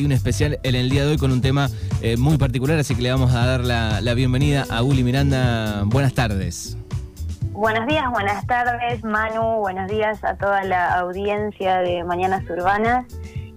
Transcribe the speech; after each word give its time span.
hay 0.00 0.06
un 0.06 0.12
especial 0.12 0.58
en 0.62 0.74
el 0.74 0.88
día 0.88 1.04
de 1.04 1.10
hoy 1.10 1.18
con 1.18 1.30
un 1.30 1.42
tema 1.42 1.68
eh, 2.00 2.16
muy 2.16 2.38
particular, 2.38 2.78
así 2.78 2.94
que 2.94 3.02
le 3.02 3.12
vamos 3.12 3.34
a 3.34 3.44
dar 3.44 3.60
la, 3.60 4.00
la 4.00 4.14
bienvenida 4.14 4.64
a 4.70 4.82
Uli 4.82 5.04
Miranda. 5.04 5.82
Buenas 5.84 6.14
tardes. 6.14 6.78
Buenos 7.52 7.86
días, 7.86 8.10
buenas 8.10 8.46
tardes, 8.46 9.04
Manu. 9.04 9.58
Buenos 9.58 9.90
días 9.90 10.24
a 10.24 10.36
toda 10.36 10.64
la 10.64 11.00
audiencia 11.00 11.80
de 11.80 12.02
Mañanas 12.04 12.48
Urbanas. 12.48 13.04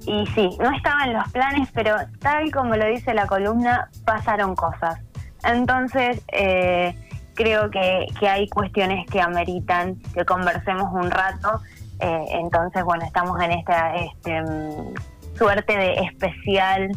Y 0.05 0.25
sí, 0.35 0.49
no 0.59 0.69
estaba 0.75 1.05
en 1.05 1.13
los 1.13 1.31
planes, 1.31 1.69
pero 1.73 1.95
tal 2.19 2.51
como 2.51 2.75
lo 2.75 2.87
dice 2.87 3.13
la 3.13 3.25
columna, 3.25 3.89
pasaron 4.03 4.53
cosas. 4.53 4.99
Entonces, 5.45 6.21
eh, 6.33 6.93
creo 7.35 7.71
que, 7.71 8.07
hay 8.27 8.49
cuestiones 8.49 9.09
que 9.09 9.21
ameritan 9.21 9.95
que 10.13 10.25
conversemos 10.25 10.91
un 10.91 11.09
rato. 11.09 11.61
Eh, 12.01 12.25
entonces, 12.31 12.83
bueno, 12.83 13.05
estamos 13.05 13.41
en 13.41 13.51
esta 13.53 13.95
este, 13.95 14.41
mm, 14.41 14.93
suerte 15.37 15.75
de 15.75 15.93
especial, 15.93 16.89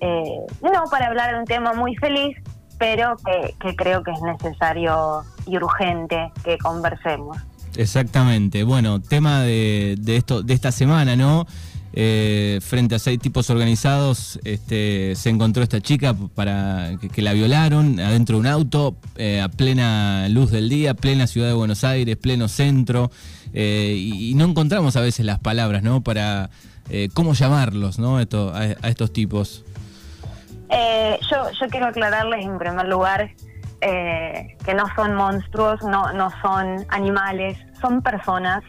eh, 0.00 0.40
no 0.62 0.84
para 0.90 1.06
hablar 1.06 1.34
de 1.34 1.40
un 1.40 1.44
tema 1.44 1.72
muy 1.72 1.94
feliz, 1.96 2.36
pero 2.78 3.16
que, 3.24 3.76
creo 3.76 4.02
que 4.02 4.10
es 4.10 4.20
necesario 4.22 5.22
y 5.46 5.56
urgente 5.56 6.32
que 6.42 6.58
conversemos. 6.58 7.36
Exactamente. 7.76 8.64
Bueno, 8.64 9.00
tema 9.00 9.42
de, 9.42 9.96
de 9.98 10.16
esto 10.16 10.42
de 10.42 10.52
esta 10.52 10.72
semana, 10.72 11.16
¿no? 11.16 11.46
Eh, 11.94 12.60
frente 12.62 12.94
a 12.94 12.98
seis 12.98 13.18
tipos 13.18 13.50
organizados, 13.50 14.40
este, 14.44 15.14
se 15.14 15.28
encontró 15.28 15.62
esta 15.62 15.80
chica 15.82 16.14
para 16.34 16.92
que, 17.14 17.20
la 17.20 17.34
violaron 17.34 18.00
adentro 18.00 18.36
de 18.36 18.40
un 18.40 18.46
auto, 18.46 18.96
eh, 19.16 19.42
a 19.42 19.48
plena 19.48 20.26
luz 20.30 20.50
del 20.50 20.70
día, 20.70 20.94
plena 20.94 21.26
ciudad 21.26 21.48
de 21.48 21.52
Buenos 21.52 21.84
Aires, 21.84 22.16
pleno 22.16 22.48
centro, 22.48 23.10
eh, 23.52 23.94
y, 23.94 24.34
no 24.34 24.46
encontramos 24.46 24.96
a 24.96 25.02
veces 25.02 25.26
las 25.26 25.38
palabras, 25.38 25.82
¿no? 25.82 26.00
Para 26.00 26.48
cómo 27.14 27.34
llamarlos, 27.34 27.98
¿no? 27.98 28.16
A, 28.18 28.22
estos 28.88 29.12
tipos. 29.12 29.64
yo, 30.70 31.50
yo 31.60 31.68
quiero 31.70 31.86
aclararles 31.86 32.44
en 32.44 32.58
primer 32.58 32.86
lugar 32.86 33.30
que 33.80 34.74
no 34.74 34.84
son 34.94 35.14
monstruos, 35.14 35.82
no, 35.82 36.12
no 36.12 36.30
son 36.40 36.86
animales, 36.88 37.58
son 37.80 38.00
personas 38.02 38.62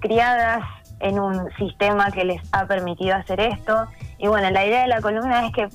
criadas 0.00 0.62
en 1.04 1.20
un 1.20 1.50
sistema 1.56 2.10
que 2.10 2.24
les 2.24 2.40
ha 2.52 2.66
permitido 2.66 3.14
hacer 3.14 3.38
esto. 3.38 3.86
Y 4.16 4.26
bueno, 4.26 4.50
la 4.50 4.64
idea 4.64 4.82
de 4.82 4.88
la 4.88 5.02
columna 5.02 5.46
es 5.46 5.52
que 5.52 5.68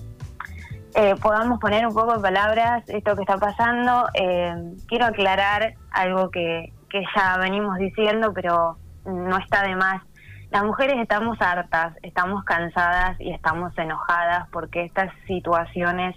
eh, 0.96 1.16
podamos 1.22 1.60
poner 1.60 1.86
un 1.86 1.94
poco 1.94 2.16
de 2.16 2.20
palabras 2.20 2.84
esto 2.90 3.16
que 3.16 3.22
está 3.22 3.38
pasando. 3.38 4.08
Eh, 4.16 4.56
quiero 4.88 5.06
aclarar 5.06 5.76
algo 5.92 6.32
que, 6.32 6.74
que 6.90 7.04
ya 7.16 7.38
venimos 7.38 7.78
diciendo, 7.78 8.34
pero 8.34 8.78
no 9.06 9.38
está 9.38 9.62
de 9.62 9.76
más. 9.76 10.02
Las 10.50 10.64
mujeres 10.64 10.98
estamos 10.98 11.40
hartas, 11.40 11.94
estamos 12.02 12.44
cansadas 12.44 13.16
y 13.22 13.30
estamos 13.30 13.78
enojadas 13.78 14.48
porque 14.52 14.84
estas 14.84 15.14
situaciones 15.28 16.16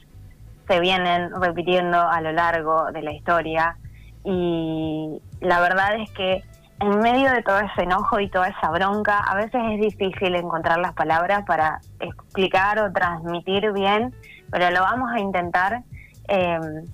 se 0.66 0.80
vienen 0.80 1.30
repitiendo 1.38 2.00
a 2.00 2.22
lo 2.22 2.32
largo 2.32 2.90
de 2.92 3.02
la 3.02 3.12
historia 3.12 3.76
y 4.24 5.20
la 5.40 5.60
verdad 5.60 5.96
es 5.96 6.10
que 6.12 6.44
en 6.82 6.98
medio 6.98 7.30
de 7.30 7.42
todo 7.42 7.60
ese 7.60 7.82
enojo 7.82 8.18
y 8.18 8.28
toda 8.28 8.48
esa 8.48 8.68
bronca, 8.70 9.20
a 9.20 9.36
veces 9.36 9.60
es 9.70 9.80
difícil 9.80 10.34
encontrar 10.34 10.80
las 10.80 10.94
palabras 10.94 11.44
para 11.46 11.80
explicar 12.00 12.80
o 12.80 12.92
transmitir 12.92 13.70
bien, 13.72 14.12
pero 14.50 14.68
lo 14.70 14.80
vamos 14.80 15.12
a 15.12 15.20
intentar. 15.20 15.82
Em, 16.26 16.84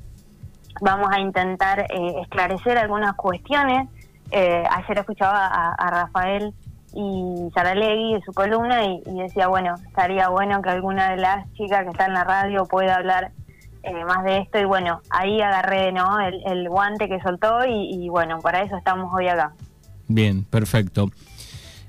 vamos 0.82 1.08
a 1.10 1.20
intentar 1.20 1.80
eh, 1.80 2.20
esclarecer 2.20 2.76
algunas 2.76 3.14
cuestiones. 3.14 3.88
Eh, 4.30 4.62
ayer 4.70 4.98
escuchaba 4.98 5.46
a, 5.46 5.90
Rafael 5.90 6.52
y 6.92 7.48
Saralegui 7.54 8.14
de 8.14 8.20
su 8.20 8.32
columna 8.34 8.84
y, 8.84 9.02
decía, 9.06 9.48
bueno, 9.48 9.74
estaría 9.86 10.28
bueno 10.28 10.60
que 10.60 10.68
alguna 10.68 11.12
de 11.12 11.16
las 11.16 11.50
chicas 11.54 11.84
que 11.84 11.90
está 11.90 12.04
en 12.04 12.12
la 12.12 12.24
radio 12.24 12.66
pueda 12.66 12.96
hablar 12.96 13.32
eh, 13.84 14.04
más 14.04 14.22
de 14.24 14.38
esto 14.38 14.58
y 14.58 14.64
bueno, 14.64 15.00
ahí 15.08 15.40
agarré 15.40 15.92
¿no? 15.92 16.20
el, 16.20 16.68
guante 16.68 17.08
que 17.08 17.20
soltó 17.20 17.64
y 17.64 18.06
bueno, 18.10 18.40
para 18.40 18.60
eso 18.60 18.76
estamos 18.76 19.10
hoy 19.14 19.28
acá. 19.28 19.54
Bien, 20.08 20.42
perfecto. 20.44 21.10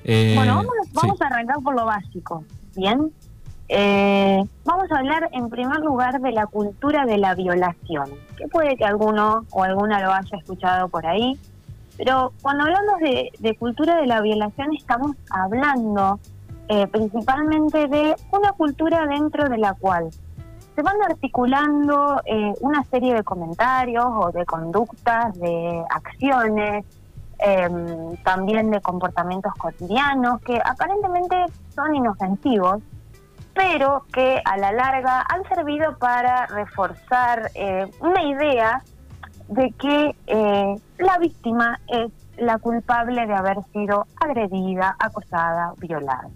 Eh, 0.03 0.33
bueno, 0.35 0.63
vamos, 0.93 1.21
a 1.21 1.27
arrancar 1.27 1.57
por 1.63 1.75
lo 1.75 1.85
básico, 1.85 2.43
¿bien? 2.75 3.11
Eh, 3.69 4.43
vamos 4.65 4.91
a 4.91 4.97
hablar 4.97 5.29
en 5.31 5.49
primer 5.49 5.79
lugar 5.79 6.19
de 6.19 6.31
la 6.31 6.47
cultura 6.47 7.05
de 7.05 7.17
la 7.17 7.35
violación, 7.35 8.09
que 8.37 8.47
puede 8.47 8.75
que 8.75 8.83
alguno 8.83 9.45
o 9.51 9.63
alguna 9.63 10.01
lo 10.01 10.11
haya 10.11 10.37
escuchado 10.37 10.89
por 10.89 11.05
ahí, 11.05 11.37
pero 11.97 12.33
cuando 12.41 12.63
hablamos 12.63 12.99
de, 13.01 13.55
cultura 13.57 13.97
de 13.97 14.07
la 14.07 14.21
violación 14.21 14.73
estamos 14.73 15.15
hablando 15.29 16.19
eh, 16.67 16.87
principalmente 16.87 17.87
de 17.87 18.15
una 18.31 18.51
cultura 18.53 19.05
dentro 19.05 19.47
de 19.49 19.57
la 19.57 19.73
cual 19.73 20.09
se 20.75 20.81
van 20.81 20.95
articulando 21.03 22.21
una 22.61 22.85
serie 22.85 23.13
de 23.13 23.23
comentarios 23.23 24.05
o 24.07 24.31
de 24.31 24.45
conductas, 24.45 25.37
de 25.37 25.83
acciones, 25.89 26.85
Em, 27.41 28.17
también 28.17 28.69
de 28.69 28.81
comportamientos 28.81 29.53
cotidianos 29.53 30.41
que 30.41 30.59
aparentemente 30.63 31.45
son 31.73 31.95
inofensivos, 31.95 32.81
pero 33.53 34.03
que 34.11 34.41
a 34.43 34.57
la 34.57 34.73
larga 34.73 35.25
han 35.29 35.47
servido 35.47 35.97
para 35.97 36.47
reforzar 36.47 37.49
eh, 37.55 37.87
una 38.01 38.23
idea 38.23 38.83
de 39.47 39.71
que 39.71 40.15
eh, 40.27 40.75
la 40.97 41.17
víctima 41.17 41.79
es 41.87 42.11
la 42.35 42.57
culpable 42.57 43.25
de 43.25 43.33
haber 43.33 43.59
sido 43.71 44.05
agredida, 44.19 44.97
acosada, 44.99 45.73
violada. 45.77 46.27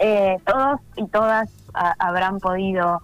Eh, 0.00 0.36
todos 0.44 0.80
y 0.96 1.06
todas 1.06 1.48
habrán 1.72 2.40
podido 2.40 3.00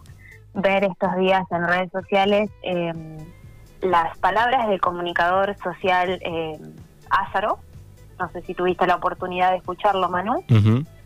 ver 0.55 0.83
estos 0.83 1.15
días 1.15 1.45
en 1.53 1.69
redes 1.69 1.93
sociales 1.93 2.51
em, 2.62 3.19
las 3.83 4.17
palabras 4.19 4.69
del 4.69 4.81
comunicador 4.81 5.57
social 5.63 6.21
eh, 6.23 6.59
Ázaro, 7.09 7.59
no 8.19 8.31
sé 8.31 8.43
si 8.43 8.55
tuviste 8.55 8.87
la 8.87 8.97
oportunidad 8.97 9.51
de 9.51 9.59
escucharlo, 9.59 10.09
Manu, 10.09 10.45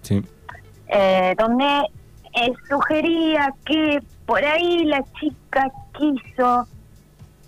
sí. 0.02 0.22
Eh, 0.88 1.34
donde 1.38 1.82
eh, 2.34 2.52
sugería 2.68 3.54
que 3.64 4.02
por 4.26 4.44
ahí 4.44 4.84
la 4.84 5.02
chica 5.18 5.70
quiso 5.96 6.66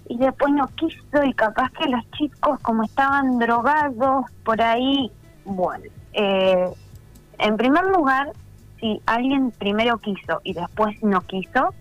y 0.09 0.17
después 0.19 0.53
no 0.53 0.69
quiso 0.69 1.25
y 1.25 1.33
capaz 1.35 1.71
que 1.73 1.89
los 1.89 2.09
chicos 2.13 2.61
como 2.61 2.85
estaban 2.85 3.39
drogados 3.39 4.27
por 4.45 4.63
ahí, 4.63 5.11
bueno, 5.45 5.85
en 6.13 7.57
primer 7.57 7.85
lugar, 7.87 8.33
si 8.81 9.03
alguien 9.07 9.51
primero 9.51 9.99
quiso 9.99 10.41
y 10.45 10.55
después 10.55 11.03
no 11.03 11.21
quiso, 11.23 11.75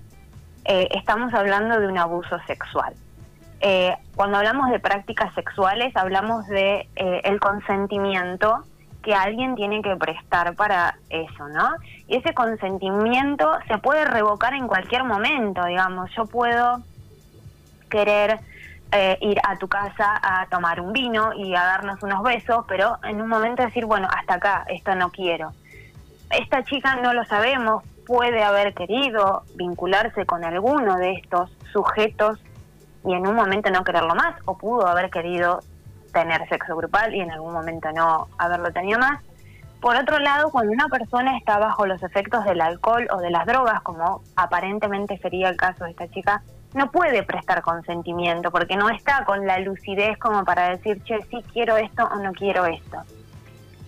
estamos 0.66 1.34
hablando 1.34 1.80
de 1.80 1.88
un 1.88 1.98
abuso 1.98 2.38
sexual. 2.48 2.96
Eh, 3.62 3.96
cuando 4.16 4.38
hablamos 4.38 4.70
de 4.70 4.80
prácticas 4.80 5.34
sexuales, 5.34 5.96
hablamos 5.96 6.48
de 6.48 6.88
eh, 6.96 7.22
el 7.24 7.40
consentimiento 7.40 8.64
que 9.02 9.14
alguien 9.14 9.56
tiene 9.56 9.82
que 9.82 9.96
prestar 9.96 10.56
para 10.56 10.98
eso, 11.10 11.48
¿no? 11.50 11.70
Y 12.08 12.18
ese 12.18 12.34
consentimiento 12.34 13.52
se 13.68 13.78
puede 13.78 14.04
revocar 14.06 14.54
en 14.54 14.68
cualquier 14.68 15.04
momento, 15.04 15.64
digamos. 15.66 16.10
Yo 16.16 16.26
puedo 16.26 16.82
querer 17.90 18.40
eh, 18.92 19.18
ir 19.22 19.40
a 19.44 19.58
tu 19.58 19.68
casa 19.68 20.20
a 20.22 20.48
tomar 20.48 20.82
un 20.82 20.92
vino 20.92 21.34
y 21.34 21.54
a 21.56 21.64
darnos 21.64 22.02
unos 22.02 22.24
besos, 22.24 22.66
pero 22.68 22.98
en 23.04 23.22
un 23.22 23.28
momento 23.28 23.64
decir, 23.64 23.86
bueno, 23.86 24.08
hasta 24.12 24.36
acá, 24.36 24.66
esto 24.70 24.96
no 24.96 25.12
quiero. 25.12 25.52
Esta 26.32 26.64
chica 26.64 26.96
no 26.96 27.14
lo 27.14 27.26
sabemos, 27.26 27.84
puede 28.08 28.44
haber 28.44 28.74
querido 28.74 29.44
vincularse 29.56 30.26
con 30.26 30.44
alguno 30.44 30.98
de 30.98 31.14
estos 31.14 31.52
sujetos 31.72 32.40
y 33.06 33.14
en 33.14 33.28
un 33.28 33.36
momento 33.36 33.70
no 33.70 33.84
quererlo 33.84 34.16
más, 34.16 34.36
o 34.46 34.58
pudo 34.58 34.88
haber 34.88 35.10
querido 35.10 35.60
tener 36.12 36.48
sexo 36.50 36.76
grupal 36.76 37.14
y 37.14 37.22
en 37.22 37.32
algún 37.32 37.54
momento 37.54 37.92
no 37.92 38.28
haberlo 38.38 38.72
tenido 38.72 39.00
más. 39.00 39.22
Por 39.82 39.96
otro 39.96 40.18
lado, 40.18 40.50
cuando 40.50 40.72
una 40.72 40.88
persona 40.88 41.38
está 41.38 41.60
bajo 41.60 41.86
los 41.86 42.02
efectos 42.02 42.44
del 42.46 42.62
alcohol 42.62 43.08
o 43.12 43.18
de 43.18 43.30
las 43.30 43.46
drogas, 43.46 43.82
como 43.82 44.22
aparentemente 44.36 45.18
sería 45.20 45.50
el 45.50 45.58
caso 45.58 45.84
de 45.84 45.92
esta 45.92 46.08
chica, 46.08 46.42
no 46.74 46.90
puede 46.92 47.22
prestar 47.24 47.62
consentimiento 47.62 48.50
porque 48.50 48.76
no 48.76 48.90
está 48.90 49.24
con 49.26 49.46
la 49.46 49.60
lucidez 49.60 50.18
como 50.18 50.44
para 50.44 50.70
decir, 50.70 51.04
che, 51.04 51.22
sí 51.30 51.44
quiero 51.54 51.78
esto 51.78 52.10
o 52.12 52.16
no 52.16 52.32
quiero 52.34 52.66
esto. 52.66 52.98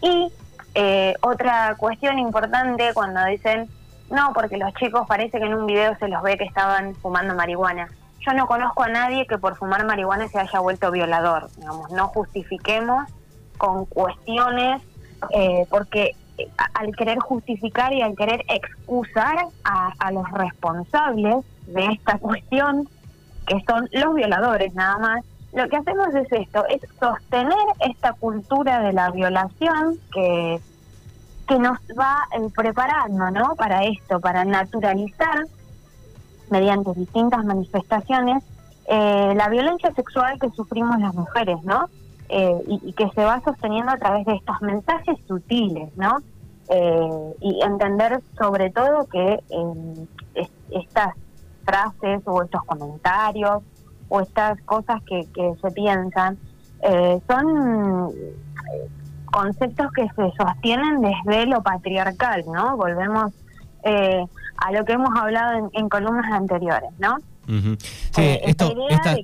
Y 0.02 0.32
eh, 0.76 1.16
otra 1.22 1.76
cuestión 1.78 2.20
importante 2.20 2.92
cuando 2.94 3.26
dicen, 3.26 3.68
no, 4.12 4.32
porque 4.34 4.58
los 4.58 4.74
chicos 4.76 5.08
parece 5.08 5.40
que 5.40 5.46
en 5.46 5.56
un 5.56 5.66
video 5.66 5.98
se 5.98 6.08
los 6.08 6.22
ve 6.22 6.38
que 6.38 6.46
estaban 6.46 6.94
fumando 6.96 7.34
marihuana 7.34 7.90
yo 8.28 8.34
no 8.34 8.48
conozco 8.48 8.84
a 8.84 8.90
nadie 8.90 9.26
que 9.26 9.38
por 9.38 9.56
fumar 9.56 9.86
marihuana 9.86 10.28
se 10.28 10.38
haya 10.40 10.60
vuelto 10.60 10.92
violador. 10.92 11.50
Digamos, 11.56 11.90
no 11.92 12.10
justifiquemos 12.10 13.10
con 13.58 13.86
cuestiones, 13.86 14.82
eh, 15.32 15.66
porque 15.70 16.16
eh, 16.38 16.48
al 16.74 16.94
querer 16.96 17.20
justificar 17.20 17.94
y 17.94 18.02
al 18.02 18.16
querer 18.16 18.44
excusar 18.50 19.46
a, 19.64 20.12
los 20.12 20.30
responsables 20.32 21.46
de 21.68 21.86
esta 21.86 22.18
cuestión, 22.18 22.90
que 23.46 23.64
son 23.66 23.88
los 23.94 24.14
violadores 24.14 24.74
nada 24.74 24.98
más, 24.98 25.26
lo 25.54 25.68
que 25.70 25.78
hacemos 25.78 26.14
es 26.14 26.32
esto, 26.32 26.66
es 26.68 26.82
sostener 27.00 27.58
esta 27.80 28.12
cultura 28.14 28.82
de 28.82 28.92
la 28.92 29.10
violación 29.12 29.98
que 30.12 30.60
que 31.48 31.58
nos 31.58 31.80
va 31.98 32.28
eh, 32.34 32.50
preparando, 32.54 33.32
¿no? 33.32 33.56
Para 33.56 33.86
esto, 33.86 34.20
para 34.20 34.44
naturalizar 34.44 35.46
mediante 36.50 36.94
distintas 36.94 37.44
manifestaciones 37.46 38.44
eh, 38.90 39.34
la 39.36 39.50
violencia 39.50 39.92
sexual 39.94 40.40
que 40.40 40.50
sufrimos 40.52 40.98
las 41.00 41.14
mujeres, 41.14 41.62
¿no? 41.64 41.90
Eh, 42.30 42.64
y, 42.68 42.94
que 42.94 43.10
se 43.10 43.24
va 43.24 43.42
sosteniendo 43.44 43.92
a 43.92 43.98
través 43.98 44.26
de 44.26 44.36
estos 44.36 44.62
mensajes 44.62 45.18
sutiles, 45.28 45.96
¿no? 45.96 46.18
y 47.40 47.62
entender 47.62 48.22
sobre 48.38 48.70
todo 48.72 49.08
que 49.08 49.40
estas 50.70 51.16
frases 51.64 52.22
o 52.26 52.44
estos 52.44 52.62
comentarios 52.66 53.64
o 54.10 54.20
estas 54.20 54.62
cosas 54.64 55.02
que, 55.04 55.26
que 55.34 55.54
se 55.62 55.72
piensan 55.72 56.38
son 57.26 58.12
conceptos 59.32 59.94
que 59.94 60.10
se 60.10 60.32
sostienen 60.36 61.00
desde 61.00 61.46
lo 61.46 61.64
patriarcal, 61.64 62.44
¿no? 62.52 62.76
Volvemos 62.76 63.32
eh, 63.88 64.26
a 64.58 64.72
lo 64.72 64.86
que 64.86 64.94
hemos 64.94 65.10
hablado 65.18 65.70
en, 65.74 65.90
columnas 65.90 66.32
anteriores, 66.32 66.90
¿no? 67.00 67.18
Sí, 67.48 68.22
eh, 68.22 68.42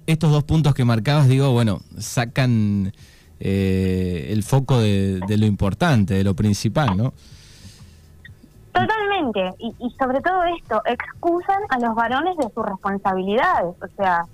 estos 0.08 0.32
dos 0.32 0.44
puntos 0.46 0.74
que 0.74 0.86
marcabas, 0.86 1.28
digo, 1.28 1.52
bueno, 1.52 1.82
sacan 1.98 2.94
eh, 3.40 4.30
el 4.30 4.44
foco 4.44 4.80
de, 4.80 5.20
lo 5.28 5.46
importante, 5.46 6.14
de 6.14 6.24
lo 6.24 6.34
principal, 6.34 6.96
¿no? 6.96 7.14
Totalmente, 8.72 9.54
y, 9.60 9.76
y 9.80 9.90
sobre 10.00 10.22
todo 10.22 10.44
esto, 10.58 10.82
excusan 10.86 11.62
a 11.70 11.80
los 11.80 11.94
varones 11.94 12.38
de 12.38 12.46
sus 12.54 12.66
responsabilidades, 12.66 13.76
o 13.82 13.88
sea, 13.98 14.26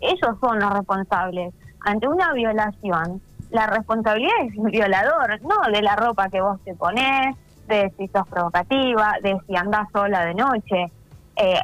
ellos 0.00 0.36
son 0.40 0.58
los 0.58 0.72
responsables. 0.72 1.54
Ante 1.80 2.08
una 2.08 2.32
violación, 2.32 3.22
la 3.50 3.66
responsabilidad 3.68 4.34
es 4.46 4.56
un 4.56 4.70
violador, 4.70 5.40
no 5.42 5.72
de 5.72 5.82
la 5.82 5.96
ropa 5.96 6.28
que 6.28 6.40
vos 6.40 6.58
te 6.64 6.74
pones, 6.74 7.36
de 7.66 7.92
si 7.96 8.08
sos 8.08 8.26
provocativa, 8.28 9.14
de 9.22 9.38
si 9.46 9.56
andás 9.56 9.88
sola 9.92 10.24
de 10.24 10.34
noche. 10.34 10.86
Eh, 11.36 11.60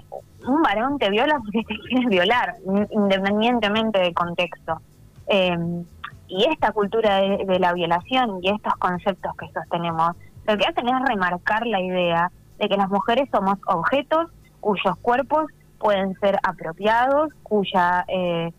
un 0.46 0.62
varón 0.62 0.98
te 0.98 1.10
viola 1.10 1.38
porque 1.38 1.62
te 1.62 1.78
quiere 1.88 2.06
violar, 2.08 2.56
independientemente 2.90 3.98
del 4.00 4.14
contexto. 4.14 4.80
Em, 5.26 5.84
y 6.28 6.44
esta 6.44 6.72
cultura 6.72 7.16
de, 7.16 7.58
la 7.58 7.72
violación 7.72 8.38
y 8.42 8.48
estos 8.48 8.74
conceptos 8.76 9.32
que 9.36 9.50
sostenemos, 9.52 10.16
lo 10.46 10.56
que 10.56 10.64
hacen 10.64 10.88
es 10.88 10.94
remarcar 11.06 11.66
la 11.66 11.80
idea 11.80 12.30
de 12.58 12.68
que 12.68 12.76
las 12.76 12.88
mujeres 12.88 13.28
somos 13.30 13.58
objetos 13.66 14.28
cuyos 14.60 14.96
cuerpos 15.02 15.46
pueden 15.78 16.18
ser 16.20 16.38
apropiados, 16.42 17.30
cuya 17.42 18.04
eh, 18.08 18.52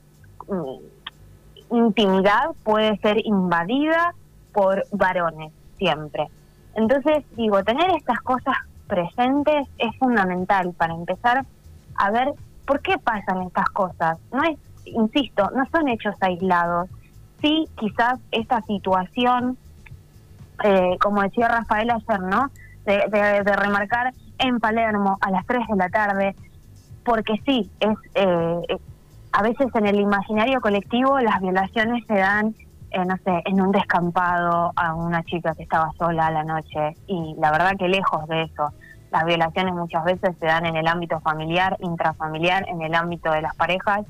intimidad 1.71 2.51
puede 2.63 2.97
ser 2.97 3.25
invadida 3.25 4.13
por 4.51 4.83
varones 4.91 5.51
siempre. 5.77 6.29
Entonces, 6.75 7.23
digo, 7.35 7.63
tener 7.63 7.89
estas 7.91 8.19
cosas 8.21 8.55
presentes 8.87 9.67
es 9.77 9.95
fundamental 9.97 10.73
para 10.73 10.93
empezar 10.93 11.45
a 11.95 12.11
ver 12.11 12.33
por 12.65 12.81
qué 12.81 12.97
pasan 12.97 13.43
estas 13.43 13.69
cosas. 13.69 14.17
No 14.31 14.43
es, 14.43 14.57
insisto, 14.85 15.49
no 15.55 15.65
son 15.71 15.87
hechos 15.87 16.15
aislados. 16.21 16.89
Sí, 17.41 17.67
quizás 17.77 18.19
esta 18.31 18.61
situación, 18.61 19.57
eh, 20.63 20.97
como 21.01 21.21
decía 21.21 21.47
Rafael 21.47 21.89
ayer, 21.89 22.19
¿no? 22.21 22.49
De, 22.85 23.43
remarcar 23.43 24.13
en 24.39 24.59
Palermo 24.59 25.17
a 25.21 25.31
las 25.31 25.45
3 25.45 25.67
de 25.69 25.75
la 25.75 25.89
tarde, 25.89 26.35
porque 27.05 27.39
sí, 27.45 27.69
es 27.79 27.97
eh, 28.15 28.77
a 29.31 29.41
veces 29.41 29.67
en 29.73 29.87
el 29.87 29.99
imaginario 29.99 30.61
colectivo 30.61 31.19
las 31.19 31.41
violaciones 31.41 32.05
se 32.07 32.13
dan, 32.13 32.55
eh, 32.93 33.05
no 33.05 33.17
sé, 33.17 33.41
en 33.45 33.59
un 33.59 33.71
descampado 33.71 34.71
a 34.75 34.93
una 34.93 35.23
chica 35.23 35.55
que 35.55 35.63
estaba 35.63 35.91
sola 35.97 36.27
a 36.27 36.31
la 36.31 36.43
noche 36.43 36.95
y 37.07 37.33
la 37.39 37.49
verdad 37.51 37.73
que 37.77 37.87
lejos 37.87 38.27
de 38.27 38.43
eso. 38.43 38.71
Las 39.11 39.25
violaciones 39.25 39.73
muchas 39.73 40.03
veces 40.03 40.35
se 40.39 40.45
dan 40.45 40.67
en 40.67 40.75
el 40.75 40.87
ámbito 40.87 41.19
familiar, 41.19 41.75
intrafamiliar, 41.79 42.69
en 42.69 42.83
el 42.83 42.93
ámbito 42.93 43.31
de 43.31 43.41
las 43.41 43.55
parejas, 43.55 44.05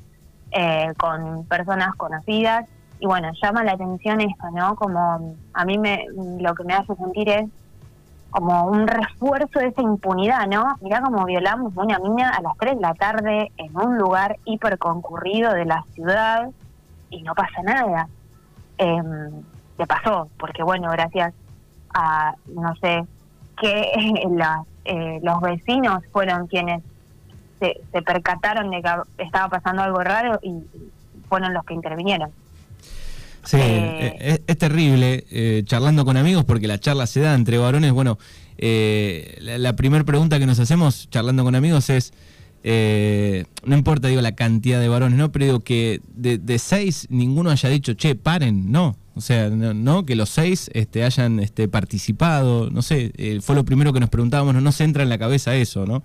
eh, 0.51 0.93
con 0.97 1.45
personas 1.45 1.95
conocidas. 1.95 2.65
Y 2.99 3.05
bueno, 3.05 3.31
llama 3.41 3.63
la 3.63 3.73
atención 3.73 4.19
esto, 4.19 4.49
¿no? 4.51 4.75
Como 4.75 5.35
a 5.53 5.65
mí 5.65 5.77
me, 5.77 6.05
lo 6.39 6.53
que 6.53 6.65
me 6.65 6.73
hace 6.73 6.93
sentir 6.95 7.29
es 7.29 7.49
como 8.31 8.65
un 8.65 8.85
refuerzo 8.85 9.59
de 9.59 9.67
esa 9.67 9.81
impunidad, 9.81 10.47
¿no? 10.47 10.75
Mirá 10.81 11.01
cómo 11.01 11.23
violamos 11.23 11.71
una 11.77 11.99
niña 11.99 12.31
a 12.31 12.41
las 12.41 12.57
3 12.57 12.75
de 12.75 12.81
la 12.81 12.93
tarde 12.95 13.51
en 13.57 13.77
un 13.77 13.97
lugar 13.97 14.37
hiper 14.43 14.77
concurrido 14.77 15.53
de 15.53 15.65
la 15.65 15.83
ciudad 15.93 16.49
y 17.09 17.23
no 17.23 17.33
pasa 17.33 17.61
nada. 17.63 18.07
Eh, 18.77 19.01
¿Qué 19.77 19.87
pasó? 19.87 20.29
Porque 20.37 20.63
bueno, 20.63 20.89
gracias 20.91 21.33
a, 21.93 22.35
no 22.47 22.75
sé, 22.77 23.05
que 23.59 23.91
eh, 24.85 25.19
los 25.21 25.41
vecinos 25.41 26.03
fueron 26.11 26.47
quienes 26.47 26.83
se, 27.59 27.81
se 27.91 28.01
percataron 28.01 28.69
de 28.71 28.81
que 28.81 29.23
estaba 29.23 29.49
pasando 29.49 29.83
algo 29.83 29.99
raro 29.99 30.39
y 30.41 30.63
fueron 31.29 31.53
los 31.53 31.63
que 31.65 31.73
intervinieron. 31.73 32.31
Sí, 33.45 33.57
eh, 33.59 34.15
eh, 34.19 34.43
es, 34.47 34.57
terrible 34.57 35.25
eh, 35.29 35.63
charlando 35.65 36.05
con 36.05 36.15
amigos 36.15 36.45
porque 36.45 36.67
la 36.67 36.79
charla 36.79 37.07
se 37.07 37.19
da 37.19 37.33
entre 37.33 37.57
varones. 37.57 37.91
Bueno, 37.91 38.17
la, 38.57 39.73
primera 39.75 40.03
pregunta 40.05 40.39
que 40.39 40.45
nos 40.45 40.59
hacemos 40.59 41.09
charlando 41.09 41.43
con 41.43 41.55
amigos 41.55 41.89
es, 41.89 42.13
no 42.63 43.75
importa, 43.75 44.07
digo, 44.07 44.21
la 44.21 44.35
cantidad 44.35 44.79
de 44.79 44.87
varones, 44.87 45.17
¿no? 45.17 45.31
Pero 45.31 45.45
digo 45.45 45.59
que 45.59 46.01
de, 46.15 46.59
seis 46.59 47.07
ninguno 47.09 47.49
haya 47.49 47.69
dicho, 47.69 47.93
che, 47.93 48.15
paren, 48.15 48.71
no. 48.71 48.95
O 49.15 49.21
sea, 49.21 49.49
no, 49.49 50.05
que 50.05 50.15
los 50.15 50.29
seis 50.29 50.71
este, 50.73 51.03
hayan 51.03 51.39
este, 51.39 51.67
participado, 51.67 52.69
no 52.71 52.81
sé, 52.81 53.11
fue 53.41 53.55
lo 53.55 53.63
primero 53.63 53.93
que 53.93 53.99
nos 53.99 54.09
preguntábamos, 54.09 54.55
no 54.55 54.61
nos 54.61 54.81
entra 54.81 55.03
en 55.03 55.09
la 55.09 55.19
cabeza 55.19 55.53
eso, 55.53 55.85
¿no? 55.85 56.03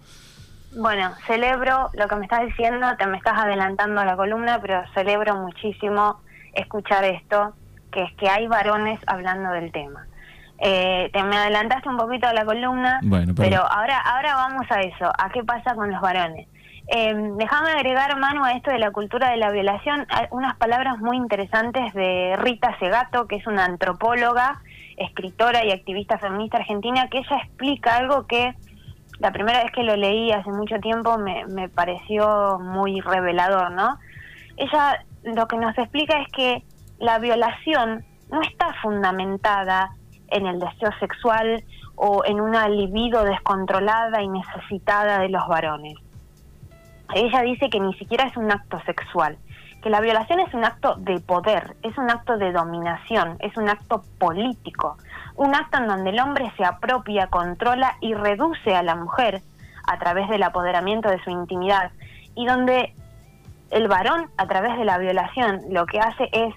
Bueno, 0.76 1.12
celebro 1.26 1.90
lo 1.94 2.06
que 2.08 2.16
me 2.16 2.25
estás 2.25 2.44
diciendo, 2.44 2.87
te 2.99 3.06
me 3.06 3.16
estás 3.16 3.38
adelantando 3.38 4.00
a 4.00 4.04
la 4.04 4.16
columna, 4.16 4.61
pero 4.61 4.82
celebro 4.93 5.37
muchísimo 5.37 6.20
escuchar 6.54 7.04
esto, 7.04 7.54
que 7.90 8.02
es 8.02 8.12
que 8.14 8.28
hay 8.28 8.46
varones 8.46 9.00
hablando 9.06 9.50
del 9.50 9.72
tema. 9.72 10.06
Eh, 10.60 11.08
te 11.12 11.22
me 11.22 11.37
adelantaste 11.37 11.88
un 11.88 11.96
poquito 11.96 12.26
a 12.26 12.32
la 12.32 12.44
columna, 12.44 13.00
pero 13.37 13.62
ahora, 13.64 14.00
ahora 14.00 14.34
vamos 14.34 14.66
a 14.70 14.81
eso, 14.81 15.12
a 15.16 15.31
qué 15.31 15.44
pasa 15.44 15.75
con 15.75 15.90
los 15.90 16.00
varones. 16.00 16.49
Eh, 16.88 17.14
déjame 17.37 17.70
agregar, 17.70 18.19
mano, 18.19 18.44
a 18.44 18.52
esto 18.52 18.70
de 18.70 18.78
la 18.78 18.90
cultura 18.90 19.31
de 19.31 19.37
la 19.37 19.50
violación, 19.50 20.06
unas 20.31 20.56
palabras 20.56 20.99
muy 20.99 21.16
interesantes 21.16 21.93
de 21.93 22.34
Rita 22.38 22.76
Segato, 22.78 23.26
que 23.28 23.37
es 23.37 23.46
una 23.46 23.66
antropóloga, 23.66 24.60
escritora 24.96 25.64
y 25.64 25.70
activista 25.70 26.19
feminista 26.19 26.56
argentina, 26.56 27.08
que 27.08 27.19
ella 27.19 27.37
explica 27.44 27.96
algo 27.96 28.26
que 28.26 28.54
la 29.20 29.32
primera 29.32 29.62
vez 29.62 29.70
que 29.72 29.82
lo 29.82 29.96
leí 29.96 30.32
hace 30.32 30.50
mucho 30.50 30.78
tiempo 30.80 31.18
me, 31.18 31.44
me 31.47 31.68
pareció 31.68 32.59
muy 32.59 33.00
revelador, 33.00 33.71
¿no? 33.73 33.99
Ella 34.56 35.04
lo 35.25 35.47
que 35.47 35.56
nos 35.56 35.76
explica 35.76 36.21
es 36.21 36.28
que 36.32 36.62
la 36.99 37.18
violación 37.18 38.04
no 38.30 38.40
está 38.42 38.75
fundamentada 38.82 39.90
en 40.30 40.47
el 40.47 40.58
deseo 40.58 40.90
sexual 41.00 41.64
o 41.97 42.25
en 42.25 42.40
una 42.40 42.68
libido 42.68 43.25
descontrolada 43.25 44.23
y 44.23 44.28
necesitada 44.28 45.18
de 45.20 45.28
los 45.28 45.47
varones. 45.49 45.97
Ella 47.14 47.42
dice 47.42 47.70
que 47.70 47.80
ni 47.80 47.94
siquiera 47.94 48.25
es 48.25 48.37
un 48.37 48.50
acto 48.52 48.80
sexual, 48.85 49.38
que 49.82 49.90
la 49.90 50.00
violación 50.00 50.40
es 50.40 50.52
un 50.52 50.64
acto 50.64 50.97
de 50.97 51.20
poder, 51.20 51.76
es 51.82 51.97
un 51.97 52.11
acto 52.11 52.37
de 52.37 52.52
dominación, 52.52 53.37
es 53.40 53.56
un 53.56 53.68
acto 53.68 54.02
político, 54.18 54.99
un 55.37 55.54
acto 55.54 55.78
en 55.78 55.87
donde 55.87 56.11
el 56.11 56.20
hombre 56.20 56.52
se 56.56 56.64
apropia, 56.64 57.28
controla 57.28 57.97
y 58.00 58.14
reduce 58.14 58.75
a 58.75 58.82
la 58.82 58.94
mujer 58.94 59.42
a 59.85 59.99
través 59.99 60.28
del 60.28 60.42
apoderamiento 60.42 61.08
de 61.08 61.23
su 61.25 61.30
intimidad 61.30 61.90
y 62.35 62.47
donde 62.47 62.94
el 63.70 63.88
varón 63.88 64.30
a 64.37 64.47
través 64.47 64.76
de 64.78 64.85
la 64.85 64.99
violación 64.99 65.62
lo 65.70 65.87
que 65.87 66.00
hace 66.00 66.28
es 66.32 66.54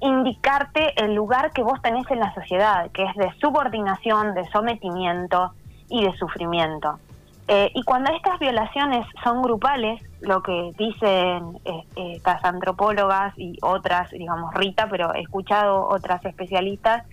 indicarte 0.00 0.92
el 1.02 1.14
lugar 1.14 1.52
que 1.52 1.62
vos 1.62 1.80
tenés 1.82 2.10
en 2.10 2.18
la 2.18 2.34
sociedad, 2.34 2.90
que 2.90 3.04
es 3.04 3.14
de 3.14 3.32
subordinación, 3.40 4.34
de 4.34 4.48
sometimiento 4.50 5.52
y 5.88 6.04
de 6.04 6.16
sufrimiento. 6.16 6.98
Eh, 7.46 7.70
y 7.74 7.82
cuando 7.82 8.12
estas 8.12 8.38
violaciones 8.38 9.06
son 9.24 9.42
grupales, 9.42 10.00
lo 10.20 10.42
que 10.42 10.72
dicen 10.78 11.58
eh, 11.64 11.84
estas 11.96 12.44
antropólogas 12.44 13.36
y 13.36 13.56
otras, 13.62 14.10
digamos 14.10 14.54
Rita, 14.54 14.88
pero 14.88 15.14
he 15.14 15.22
escuchado 15.22 15.88
otras 15.88 16.24
especialistas, 16.24 17.04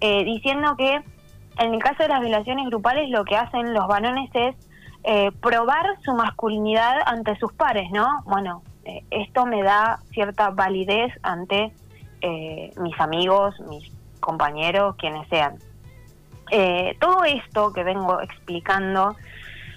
eh, 0.00 0.24
diciendo 0.24 0.76
que 0.76 1.00
en 1.58 1.74
el 1.74 1.82
caso 1.82 2.02
de 2.02 2.08
las 2.08 2.20
violaciones 2.20 2.66
grupales 2.66 3.08
lo 3.10 3.24
que 3.24 3.36
hacen 3.36 3.72
los 3.72 3.86
varones 3.86 4.30
es 4.34 4.56
eh, 5.04 5.30
probar 5.40 5.86
su 6.04 6.12
masculinidad 6.14 6.96
ante 7.06 7.36
sus 7.36 7.52
pares, 7.52 7.90
¿no? 7.92 8.22
Bueno, 8.24 8.62
eh, 8.84 9.04
esto 9.10 9.46
me 9.46 9.62
da 9.62 9.98
cierta 10.10 10.50
validez 10.50 11.12
ante 11.22 11.72
eh, 12.20 12.72
mis 12.78 12.98
amigos, 13.00 13.58
mis 13.68 13.90
compañeros, 14.20 14.96
quienes 14.96 15.28
sean. 15.28 15.58
todo 17.00 17.24
esto 17.24 17.72
que 17.72 17.84
vengo 17.84 18.20
explicando 18.20 19.16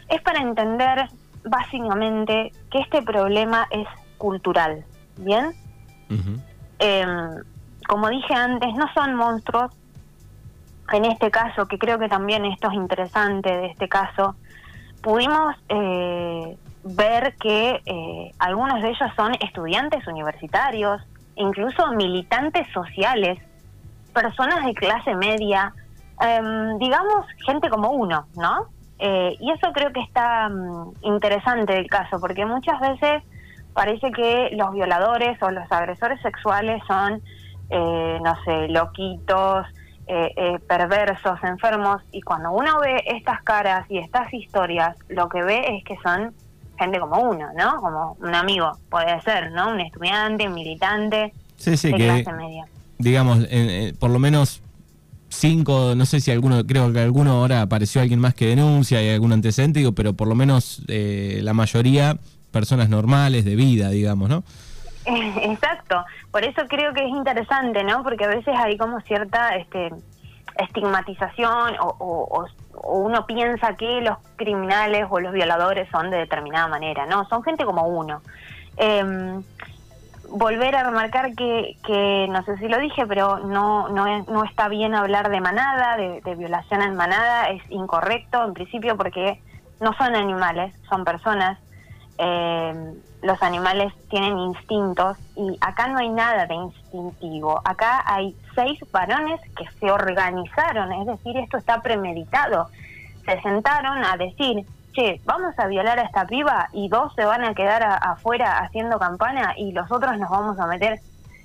es 0.09 0.21
para 0.21 0.39
entender 0.39 1.07
básicamente 1.43 2.51
que 2.71 2.79
este 2.79 3.01
problema 3.01 3.67
es 3.71 3.87
cultural, 4.17 4.85
¿bien? 5.17 5.53
Em, 6.79 7.43
como 7.87 8.09
dije 8.09 8.33
antes, 8.33 8.73
no 8.75 8.85
son 8.93 9.15
monstruos, 9.15 9.71
en 10.93 11.05
este 11.05 11.31
caso, 11.31 11.65
que 11.65 11.77
creo 11.77 11.99
que 11.99 12.07
también 12.07 12.45
esto 12.45 12.69
es 12.69 12.75
interesante 12.75 13.49
de 13.49 13.67
este 13.67 13.89
caso, 13.89 14.35
pudimos 15.01 15.55
eh, 15.69 16.57
ver 16.95 17.35
que 17.39 17.81
eh, 17.85 18.31
algunos 18.39 18.81
de 18.81 18.89
ellos 18.89 19.09
son 19.15 19.33
estudiantes 19.41 20.05
universitarios, 20.07 21.01
incluso 21.35 21.91
militantes 21.93 22.67
sociales, 22.73 23.39
personas 24.13 24.65
de 24.65 24.73
clase 24.73 25.15
media, 25.15 25.73
em, 26.21 26.77
digamos 26.79 27.25
gente 27.45 27.69
como 27.69 27.91
uno, 27.91 28.25
¿no? 28.35 28.67
Eh, 28.99 29.35
y 29.39 29.51
eso 29.51 29.71
creo 29.73 29.91
que 29.93 30.01
está 30.01 30.49
mm, 30.49 30.93
interesante 31.01 31.73
del 31.73 31.87
caso, 31.87 32.19
porque 32.19 32.45
muchas 32.45 32.79
veces 32.79 33.23
parece 33.73 34.11
que 34.11 34.49
los 34.53 34.73
violadores 34.73 35.41
o 35.43 35.51
los 35.51 35.71
agresores 35.71 36.19
sexuales 36.21 36.81
son, 36.87 37.21
no 37.69 38.35
sé, 38.43 38.69
loquitos, 38.69 39.67
eh, 40.09 40.31
eh, 40.37 40.59
perversos, 40.59 41.37
enfermos, 41.43 42.01
y 42.13 42.21
cuando 42.21 42.53
uno 42.53 42.79
ve 42.79 43.03
estas 43.07 43.41
caras 43.43 43.85
y 43.91 43.97
estas 43.97 44.33
historias, 44.33 44.95
lo 45.09 45.27
que 45.27 45.43
ve 45.43 45.75
es 45.75 45.83
que 45.83 45.97
son 46.01 46.33
gente 46.77 46.99
como 46.99 47.19
uno, 47.21 47.47
¿no? 47.57 47.81
Como 47.81 48.17
un 48.19 48.35
amigo, 48.35 48.71
puede 48.89 49.19
ser, 49.21 49.51
¿no? 49.51 49.69
Un 49.69 49.81
estudiante, 49.81 50.47
un 50.47 50.53
militante 50.53 51.33
sí, 51.57 51.77
sí, 51.77 51.91
de 51.91 51.97
clase 51.97 52.33
media. 52.33 52.65
Digamos, 52.99 53.47
por 53.99 54.09
lo 54.09 54.19
menos 54.19 54.61
cinco, 55.29 55.93
no 55.95 56.05
sé 56.05 56.19
si 56.19 56.31
alguno, 56.31 56.65
creo 56.65 56.91
que 56.91 56.99
alguno 56.99 57.33
ahora 57.33 57.61
apareció 57.61 58.01
alguien 58.01 58.19
más 58.19 58.33
que 58.33 58.47
denuncia 58.47 59.01
y 59.01 59.09
algún 59.09 59.33
antecedente, 59.33 59.79
digo, 59.79 59.91
pero 59.91 60.13
por 60.13 60.27
lo 60.27 60.35
menos 60.35 60.81
eh, 60.87 61.39
la 61.43 61.53
mayoría 61.53 62.17
personas 62.51 62.89
normales 62.89 63.45
de 63.45 63.55
vida, 63.55 63.89
digamos, 63.89 64.29
¿no? 64.29 64.43
Exacto, 65.05 66.03
por 66.31 66.43
eso 66.43 66.63
creo 66.67 66.93
que 66.93 67.05
es 67.05 67.09
interesante, 67.09 67.83
¿no? 67.83 68.03
Porque 68.03 68.25
a 68.25 68.29
veces 68.29 68.53
hay 68.57 68.77
como 68.77 68.99
cierta 69.01 69.55
este, 69.55 69.91
estigmatización 70.57 71.75
o, 71.79 72.45
uno 72.83 73.25
piensa 73.25 73.75
que 73.75 74.01
los 74.01 74.17
criminales 74.35 75.07
o 75.09 75.19
los 75.19 75.33
violadores 75.33 75.89
son 75.89 76.11
de 76.11 76.17
determinada 76.17 76.67
manera, 76.67 77.05
¿no? 77.05 77.27
Son 77.27 77.43
gente 77.43 77.65
como 77.65 77.87
uno. 77.87 78.21
Em, 78.77 79.43
volver 80.29 80.75
a 80.75 80.83
remarcar 80.83 81.33
que, 81.33 81.77
que, 81.85 82.27
no 82.29 82.43
sé 82.43 82.57
si 82.57 82.67
lo 82.67 82.77
dije, 82.77 83.05
pero 83.07 83.39
no, 83.39 83.89
no, 83.89 84.05
no 84.25 84.43
está 84.43 84.67
bien 84.67 84.93
hablar 84.93 85.29
de 85.29 85.41
manada, 85.41 85.97
de, 85.97 86.21
de 86.21 86.35
violación 86.35 86.81
en 86.81 86.95
manada, 86.95 87.49
es 87.49 87.63
incorrecto 87.69 88.43
en 88.45 88.53
principio 88.53 88.95
porque 88.95 89.41
no 89.79 89.93
son 89.93 90.15
animales, 90.15 90.73
son 90.89 91.03
personas 91.03 91.57
eh, 92.17 92.93
los 93.21 93.41
animales 93.41 93.93
tienen 94.09 94.37
instintos 94.37 95.17
y 95.35 95.57
acá 95.61 95.87
no 95.87 95.99
hay 95.99 96.09
nada 96.09 96.45
de 96.45 96.55
instintivo. 96.55 97.61
Acá 97.63 98.03
hay 98.05 98.35
seis 98.55 98.79
varones 98.91 99.39
que 99.55 99.65
se 99.79 99.91
organizaron, 99.91 100.91
es 100.93 101.07
decir, 101.07 101.37
esto 101.37 101.57
está 101.57 101.81
premeditado. 101.81 102.69
Se 103.25 103.41
sentaron 103.41 104.03
a 104.05 104.15
decir, 104.17 104.65
che, 104.93 105.21
vamos 105.25 105.57
a 105.57 105.67
violar 105.67 105.99
a 105.99 106.03
esta 106.03 106.25
piba 106.25 106.69
y 106.73 106.89
dos 106.89 107.13
se 107.15 107.25
van 107.25 107.43
a 107.43 107.53
quedar 107.53 107.83
afuera 107.83 108.59
haciendo 108.59 108.99
campana 108.99 109.53
y 109.57 109.71
los 109.71 109.91
otros 109.91 110.17
nos 110.17 110.29
vamos 110.29 110.59
a 110.59 110.67
meter. 110.67 110.99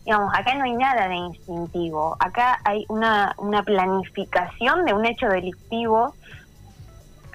Digamos, 0.05 0.33
acá 0.35 0.55
no 0.55 0.65
hay 0.65 0.73
nada 0.73 1.09
de 1.09 1.15
instintivo. 1.15 2.17
Acá 2.19 2.59
hay 2.65 2.85
una, 2.89 3.35
una 3.39 3.63
planificación 3.63 4.85
de 4.85 4.95
un 4.95 5.07
hecho 5.07 5.29
delictivo 5.29 6.15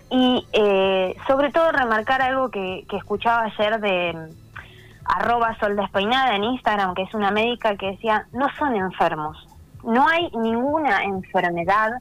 y 0.09 0.45
eh, 0.53 1.15
sobre 1.27 1.51
todo 1.51 1.71
remarcar 1.71 2.21
algo 2.21 2.49
que, 2.49 2.85
escuchaba 2.93 3.43
ayer 3.43 3.79
de 3.79 4.13
mm, 4.13 5.05
arroba 5.05 5.57
sol 5.59 5.75
despeinada 5.75 6.35
en 6.35 6.43
Instagram, 6.43 6.93
que 6.93 7.03
es 7.03 7.13
una 7.13 7.31
médica 7.31 7.75
que 7.75 7.91
decía, 7.91 8.25
no 8.31 8.47
son 8.57 8.75
enfermos, 8.75 9.37
no 9.83 10.07
hay 10.07 10.29
ninguna 10.31 11.03
enfermedad 11.03 11.91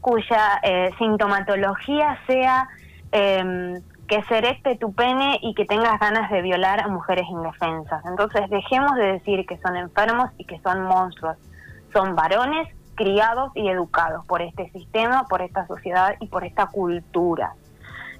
cuya 0.00 0.60
eh, 0.62 0.90
sintomatología 0.98 2.18
sea 2.26 2.68
em, 3.12 3.80
que 4.06 4.22
se 4.22 4.76
tu 4.76 4.92
pene 4.92 5.38
y 5.42 5.54
que 5.54 5.64
tengas 5.64 5.98
ganas 5.98 6.30
de 6.30 6.42
violar 6.42 6.80
a 6.80 6.88
mujeres 6.88 7.26
indefensas. 7.28 8.04
Entonces 8.06 8.48
dejemos 8.50 8.94
de 8.94 9.14
decir 9.14 9.44
que 9.46 9.58
son 9.58 9.76
enfermos 9.76 10.30
y 10.38 10.44
que 10.44 10.60
son 10.60 10.82
monstruos. 10.82 11.36
Son 11.92 12.14
varones 12.14 12.68
criados 12.96 13.52
y 13.54 13.68
educados 13.68 14.26
por 14.26 14.42
este 14.42 14.68
sistema, 14.70 15.24
por 15.28 15.42
esta 15.42 15.66
sociedad 15.66 16.16
y 16.18 16.26
por 16.26 16.44
esta 16.44 16.66
cultura. 16.66 17.54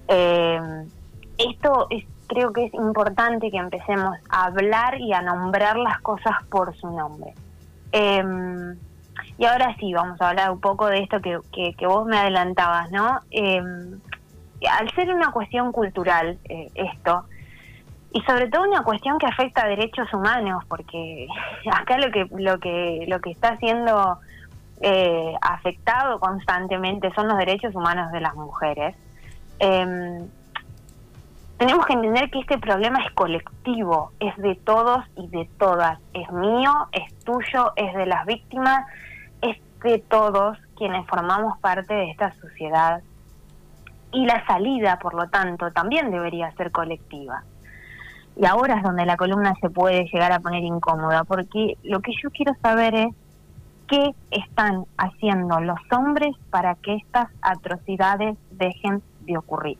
Eh, 0.07 0.61
esto 1.39 1.89
es, 1.91 2.05
creo 2.29 2.53
que 2.53 2.67
es 2.67 2.75
importante 2.75 3.51
que 3.51 3.57
empecemos 3.57 4.17
a 4.31 4.45
hablar 4.45 5.01
y 5.01 5.13
a 5.13 5.23
nombrar 5.23 5.77
las 5.77 6.01
cosas 6.01 6.35
por 6.49 6.77
su 6.77 6.91
nombre. 6.91 7.35
Em, 7.93 8.77
y 9.39 9.45
ahora 9.45 9.75
sí, 9.79 9.93
vamos 9.93 10.21
a 10.21 10.31
hablar 10.31 10.51
un 10.51 10.61
poco 10.61 10.87
de 10.87 11.01
esto 11.01 11.21
que, 11.21 11.41
que, 11.77 11.87
vos 11.87 12.07
me 12.07 12.19
adelantabas, 12.19 12.91
¿no? 12.91 13.21
Em, 13.31 13.99
al 14.71 14.91
ser 14.95 15.13
una 15.13 15.33
cuestión 15.33 15.73
cultural 15.73 16.39
eh, 16.49 16.71
esto, 16.75 17.25
y 18.13 18.23
sobre 18.23 18.49
todo 18.49 18.63
una 18.65 18.83
cuestión 18.83 19.19
que 19.19 19.27
afecta 19.27 19.65
a 19.65 19.69
derechos 19.69 20.13
humanos, 20.15 20.65
porque 20.69 21.27
acá 21.73 21.99
lo 21.99 22.11
que, 22.11 22.27
lo 22.37 22.59
que, 22.59 23.05
lo 23.09 23.21
que 23.21 23.31
está 23.31 23.57
siendo 23.59 24.19
eh, 24.81 25.35
afectado 25.41 26.21
constantemente 26.21 27.13
son 27.15 27.29
los 27.29 27.39
derechos 27.39 27.75
humanos 27.75 28.13
de 28.13 28.21
las 28.21 28.35
mujeres. 28.35 28.95
Em, 29.59 30.29
tenemos 31.59 31.87
que 31.87 31.95
entender 31.95 32.31
que 32.31 32.41
este 32.41 32.59
problema 32.59 33.03
es 33.05 33.13
colectivo, 33.13 34.13
es 34.21 34.37
de 34.37 34.55
todos 34.57 35.05
y 35.17 35.27
de 35.29 35.49
todas, 35.59 35.99
es 36.13 36.31
mío, 36.31 36.73
es 36.93 37.15
tuyo, 37.25 37.73
es 37.77 37.95
de 37.95 38.05
las 38.05 38.27
víctimas, 38.27 38.87
es 39.41 39.57
de 39.83 39.99
todos 39.99 40.59
quienes 40.77 41.07
formamos 41.07 41.59
parte 41.61 41.95
de 41.95 42.11
esta 42.11 42.33
sociedad. 42.35 43.01
Y 44.13 44.27
la 44.27 44.47
salida, 44.47 44.99
por 44.99 45.15
lo 45.15 45.29
tanto, 45.29 45.71
también 45.73 46.11
debería 46.11 46.53
ser 46.53 46.71
colectiva. 46.71 47.43
Y 48.37 48.45
ahora 48.45 48.77
es 48.77 48.83
donde 48.83 49.07
la 49.07 49.17
columna 49.17 49.55
se 49.63 49.71
puede 49.71 50.05
llegar 50.13 50.33
a 50.33 50.41
poner 50.41 50.63
incómoda, 50.63 51.25
porque 51.25 51.79
lo 51.83 52.01
que 52.01 52.13
yo 52.23 52.31
quiero 52.31 52.53
saber 52.61 52.95
es 52.95 53.15
qué 53.89 54.15
están 54.31 54.85
haciendo 54.97 55.61
los 55.61 55.79
hombres 55.93 56.35
para 56.51 56.75
que 56.77 56.95
estas 56.95 57.29
atrocidades 57.41 58.37
dejen 58.51 59.03
de 59.21 59.39
ocurrir. 59.39 59.79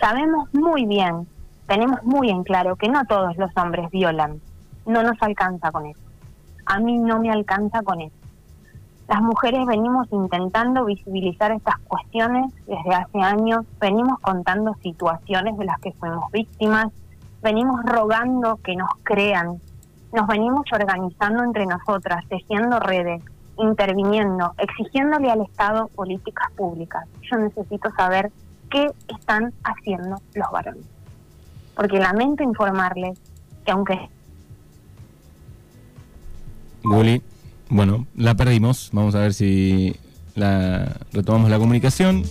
Sabemos 0.00 0.52
muy 0.52 0.86
bien, 0.86 1.26
tenemos 1.66 2.02
muy 2.02 2.30
en 2.30 2.44
claro 2.44 2.76
que 2.76 2.88
no 2.88 3.04
todos 3.06 3.36
los 3.36 3.50
hombres 3.56 3.90
violan, 3.90 4.40
no 4.86 5.02
nos 5.02 5.20
alcanza 5.22 5.70
con 5.72 5.86
eso. 5.86 6.00
A 6.66 6.78
mí 6.78 6.98
no 6.98 7.20
me 7.20 7.30
alcanza 7.30 7.82
con 7.82 8.00
eso. 8.00 8.16
Las 9.08 9.20
mujeres 9.20 9.66
venimos 9.66 10.08
intentando 10.12 10.86
visibilizar 10.86 11.52
estas 11.52 11.78
cuestiones 11.80 12.52
desde 12.66 12.94
hace 12.94 13.20
años, 13.20 13.66
venimos 13.78 14.18
contando 14.20 14.74
situaciones 14.82 15.58
de 15.58 15.66
las 15.66 15.78
que 15.80 15.92
fuimos 15.92 16.30
víctimas, 16.32 16.86
venimos 17.42 17.84
rogando 17.84 18.56
que 18.56 18.74
nos 18.76 18.88
crean, 19.02 19.60
nos 20.14 20.26
venimos 20.28 20.64
organizando 20.72 21.42
entre 21.42 21.66
nosotras, 21.66 22.24
tejiendo 22.28 22.78
redes, 22.78 23.22
interviniendo, 23.58 24.54
exigiéndole 24.58 25.30
al 25.30 25.42
Estado 25.42 25.88
políticas 25.88 26.50
públicas. 26.52 27.04
Yo 27.22 27.36
necesito 27.38 27.90
saber 27.96 28.30
qué 28.70 28.86
están 29.08 29.52
haciendo 29.64 30.20
los 30.34 30.50
varones. 30.52 30.84
Porque 31.74 31.98
lamento 31.98 32.42
informarles 32.42 33.18
que 33.64 33.72
aunque... 33.72 34.08
Guli, 36.84 37.22
bueno, 37.68 38.06
la 38.14 38.34
perdimos. 38.34 38.90
Vamos 38.92 39.14
a 39.14 39.20
ver 39.20 39.34
si 39.34 39.96
retomamos 41.12 41.50
la 41.50 41.58
comunicación. 41.58 42.22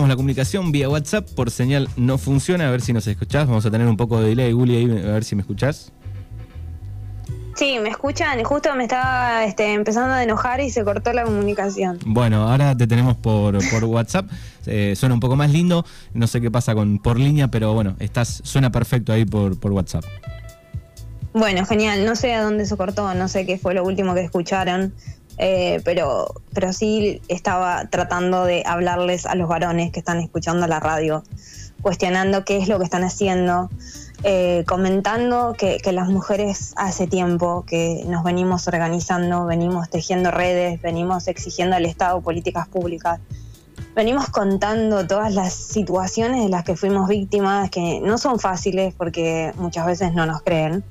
Retomamos 0.00 0.08
la 0.08 0.16
comunicación 0.16 0.72
vía 0.72 0.88
WhatsApp. 0.88 1.28
Por 1.34 1.50
señal 1.50 1.88
no 1.96 2.16
funciona. 2.16 2.68
A 2.68 2.70
ver 2.70 2.80
si 2.80 2.92
nos 2.92 3.06
escuchás. 3.06 3.46
Vamos 3.46 3.66
a 3.66 3.70
tener 3.70 3.86
un 3.86 3.96
poco 3.96 4.20
de 4.20 4.30
delay, 4.30 4.52
Guli, 4.52 4.76
ahí, 4.76 4.90
a 4.90 5.12
ver 5.12 5.24
si 5.24 5.34
me 5.34 5.42
escuchás. 5.42 5.92
Sí, 7.54 7.78
me 7.82 7.90
escuchan. 7.90 8.42
Justo 8.42 8.74
me 8.76 8.84
estaba 8.84 9.44
este, 9.44 9.74
empezando 9.74 10.14
a 10.14 10.22
enojar 10.22 10.60
y 10.60 10.70
se 10.70 10.84
cortó 10.84 11.12
la 11.12 11.24
comunicación. 11.24 11.98
Bueno, 12.06 12.48
ahora 12.48 12.74
te 12.74 12.86
tenemos 12.86 13.16
por, 13.16 13.58
por 13.70 13.84
WhatsApp. 13.84 14.30
Eh, 14.66 14.94
suena 14.96 15.14
un 15.14 15.20
poco 15.20 15.36
más 15.36 15.50
lindo. 15.50 15.84
No 16.14 16.26
sé 16.26 16.40
qué 16.40 16.50
pasa 16.50 16.74
con 16.74 16.98
por 16.98 17.18
línea, 17.18 17.48
pero 17.48 17.74
bueno, 17.74 17.96
estás 17.98 18.40
suena 18.44 18.72
perfecto 18.72 19.12
ahí 19.12 19.26
por, 19.26 19.60
por 19.60 19.72
WhatsApp. 19.72 20.04
Bueno, 21.34 21.66
genial. 21.66 22.06
No 22.06 22.16
sé 22.16 22.32
a 22.32 22.42
dónde 22.42 22.64
se 22.64 22.76
cortó, 22.76 23.12
no 23.14 23.28
sé 23.28 23.44
qué 23.44 23.58
fue 23.58 23.74
lo 23.74 23.84
último 23.84 24.14
que 24.14 24.22
escucharon. 24.22 24.94
Eh, 25.42 25.80
pero, 25.86 26.34
pero 26.52 26.70
sí 26.74 27.22
estaba 27.28 27.86
tratando 27.86 28.44
de 28.44 28.62
hablarles 28.66 29.24
a 29.24 29.34
los 29.34 29.48
varones 29.48 29.90
que 29.90 30.00
están 30.00 30.20
escuchando 30.20 30.66
la 30.66 30.80
radio, 30.80 31.24
cuestionando 31.80 32.44
qué 32.44 32.58
es 32.58 32.68
lo 32.68 32.76
que 32.76 32.84
están 32.84 33.04
haciendo, 33.04 33.70
eh, 34.22 34.64
comentando 34.66 35.54
que, 35.56 35.78
que, 35.78 35.92
las 35.92 36.10
mujeres 36.10 36.74
hace 36.76 37.06
tiempo 37.06 37.64
que 37.66 38.04
nos 38.06 38.22
venimos 38.22 38.68
organizando, 38.68 39.46
venimos 39.46 39.88
tejiendo 39.88 40.30
redes, 40.30 40.82
venimos 40.82 41.26
exigiendo 41.26 41.74
al 41.74 41.86
Estado 41.86 42.20
políticas 42.20 42.68
públicas, 42.68 43.18
venimos 43.96 44.28
contando 44.28 45.06
todas 45.06 45.32
las 45.32 45.54
situaciones 45.54 46.42
de 46.42 46.50
las 46.50 46.64
que 46.64 46.76
fuimos 46.76 47.08
víctimas, 47.08 47.70
que 47.70 47.98
no 48.00 48.18
son 48.18 48.40
fáciles 48.40 48.92
porque 48.94 49.54
muchas 49.56 49.86
veces 49.86 50.12
no 50.12 50.26
nos 50.26 50.42
creen. 50.42 50.84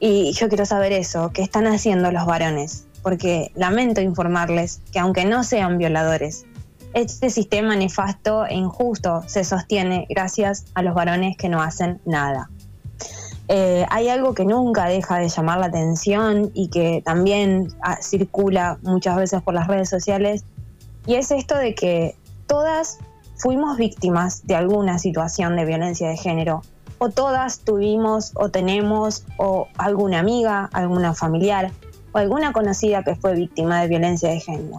Y 0.00 0.32
yo 0.32 0.48
quiero 0.48 0.66
saber 0.66 0.90
eso, 0.90 1.30
¿qué 1.32 1.42
están 1.42 1.68
haciendo 1.68 2.10
los 2.10 2.26
varones? 2.26 2.87
Porque 3.08 3.52
lamento 3.54 4.02
informarles 4.02 4.82
que 4.92 4.98
aunque 4.98 5.24
no 5.24 5.42
sean 5.42 5.78
violadores, 5.78 6.44
este 6.92 7.30
sistema 7.30 7.74
nefasto 7.74 8.44
e 8.44 8.54
injusto 8.54 9.22
se 9.26 9.44
sostiene 9.44 10.06
gracias 10.10 10.66
a 10.74 10.82
los 10.82 10.92
varones 10.92 11.34
que 11.38 11.48
no 11.48 11.62
hacen 11.62 12.02
nada. 12.04 12.50
Eh, 13.48 13.86
hay 13.88 14.10
algo 14.10 14.34
que 14.34 14.44
nunca 14.44 14.84
deja 14.84 15.16
de 15.16 15.30
llamar 15.30 15.58
la 15.58 15.66
atención 15.68 16.50
y 16.52 16.68
que 16.68 17.00
también 17.02 17.72
ah, 17.80 17.96
circula 18.02 18.76
muchas 18.82 19.16
veces 19.16 19.40
por 19.40 19.54
las 19.54 19.68
redes 19.68 19.88
sociales, 19.88 20.44
y 21.06 21.14
es 21.14 21.30
esto 21.30 21.56
de 21.56 21.74
que 21.74 22.14
todas 22.46 22.98
fuimos 23.36 23.78
víctimas 23.78 24.46
de 24.46 24.54
alguna 24.54 24.98
situación 24.98 25.56
de 25.56 25.64
violencia 25.64 26.10
de 26.10 26.18
género, 26.18 26.60
o 26.98 27.08
todas 27.08 27.60
tuvimos 27.60 28.32
o 28.34 28.50
tenemos 28.50 29.24
o 29.38 29.66
alguna 29.78 30.18
amiga, 30.18 30.68
alguna 30.74 31.14
familiar 31.14 31.72
o 32.12 32.18
alguna 32.18 32.52
conocida 32.52 33.02
que 33.02 33.14
fue 33.16 33.34
víctima 33.34 33.80
de 33.80 33.88
violencia 33.88 34.30
de 34.30 34.40
género 34.40 34.78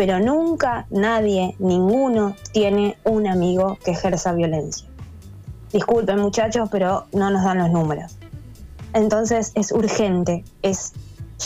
pero 0.00 0.18
nunca 0.18 0.86
nadie, 0.88 1.54
ninguno, 1.58 2.34
tiene 2.52 2.96
un 3.04 3.26
amigo 3.26 3.78
que 3.84 3.90
ejerza 3.90 4.32
violencia. 4.32 4.88
Disculpen 5.74 6.18
muchachos, 6.20 6.70
pero 6.72 7.06
no 7.12 7.28
nos 7.28 7.44
dan 7.44 7.58
los 7.58 7.70
números. 7.70 8.16
Entonces 8.94 9.52
es 9.54 9.72
urgente, 9.72 10.42
es 10.62 10.94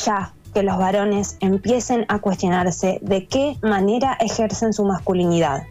ya 0.04 0.34
que 0.54 0.62
los 0.62 0.78
varones 0.78 1.36
empiecen 1.40 2.06
a 2.08 2.20
cuestionarse 2.20 3.00
de 3.02 3.26
qué 3.26 3.58
manera 3.60 4.16
ejercen 4.20 4.72
su 4.72 4.84
masculinidad. 4.84 5.64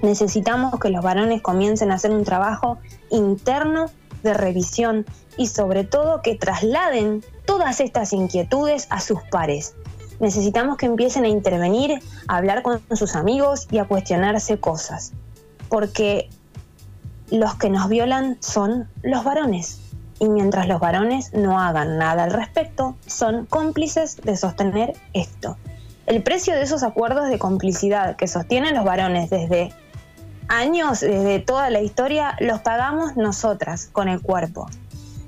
Necesitamos 0.00 0.80
que 0.80 0.88
los 0.88 1.04
varones 1.04 1.42
comiencen 1.42 1.92
a 1.92 1.96
hacer 1.96 2.10
un 2.10 2.24
trabajo 2.24 2.78
interno 3.10 3.90
de 4.22 4.32
revisión 4.32 5.04
y 5.36 5.48
sobre 5.48 5.84
todo 5.84 6.22
que 6.22 6.36
trasladen 6.36 7.22
todas 7.44 7.80
estas 7.80 8.12
inquietudes 8.12 8.86
a 8.90 9.00
sus 9.00 9.20
pares, 9.30 9.74
necesitamos 10.20 10.76
que 10.76 10.86
empiecen 10.86 11.24
a 11.24 11.28
intervenir, 11.28 12.00
a 12.28 12.36
hablar 12.36 12.62
con 12.62 12.80
sus 12.94 13.16
amigos 13.16 13.66
y 13.70 13.78
a 13.78 13.84
cuestionarse 13.84 14.58
cosas. 14.58 15.12
Porque 15.68 16.28
los 17.30 17.54
que 17.56 17.70
nos 17.70 17.88
violan 17.88 18.36
son 18.40 18.88
los 19.02 19.24
varones. 19.24 19.80
Y 20.20 20.28
mientras 20.28 20.68
los 20.68 20.78
varones 20.78 21.32
no 21.32 21.58
hagan 21.58 21.98
nada 21.98 22.24
al 22.24 22.32
respecto, 22.32 22.94
son 23.06 23.46
cómplices 23.46 24.18
de 24.18 24.36
sostener 24.36 24.94
esto. 25.12 25.56
El 26.06 26.22
precio 26.22 26.54
de 26.54 26.62
esos 26.62 26.82
acuerdos 26.82 27.28
de 27.28 27.38
complicidad 27.38 28.16
que 28.16 28.28
sostienen 28.28 28.74
los 28.74 28.84
varones 28.84 29.30
desde 29.30 29.72
años, 30.48 31.00
desde 31.00 31.40
toda 31.40 31.70
la 31.70 31.80
historia, 31.80 32.36
los 32.38 32.60
pagamos 32.60 33.16
nosotras 33.16 33.88
con 33.90 34.08
el 34.08 34.20
cuerpo. 34.20 34.68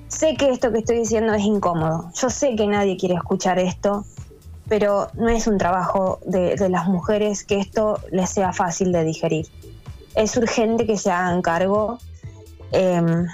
Sé 0.09 0.37
que 0.37 0.51
esto 0.51 0.71
que 0.73 0.79
estoy 0.79 0.99
diciendo 0.99 1.35
es 1.35 1.43
incómodo. 1.43 2.11
Yo 2.15 2.31
sé 2.31 2.55
que 2.57 2.67
nadie 2.67 2.97
quiere 2.97 3.15
escuchar 3.15 3.59
esto, 3.59 4.05
pero 4.69 5.09
no 5.15 5.29
es 5.29 5.47
un 5.47 5.59
trabajo 5.59 6.21
de, 6.27 6.57
las 6.69 6.87
mujeres 6.87 7.45
que 7.45 7.59
esto 7.59 7.99
les 8.11 8.31
sea 8.31 8.53
fácil 8.53 8.93
de 8.93 9.05
digerir. 9.05 9.47
Es 10.15 10.37
urgente 10.37 10.87
que 10.87 10.97
se 10.97 11.11
hagan 11.11 11.43
cargo. 11.43 11.99
Em, 12.73 13.27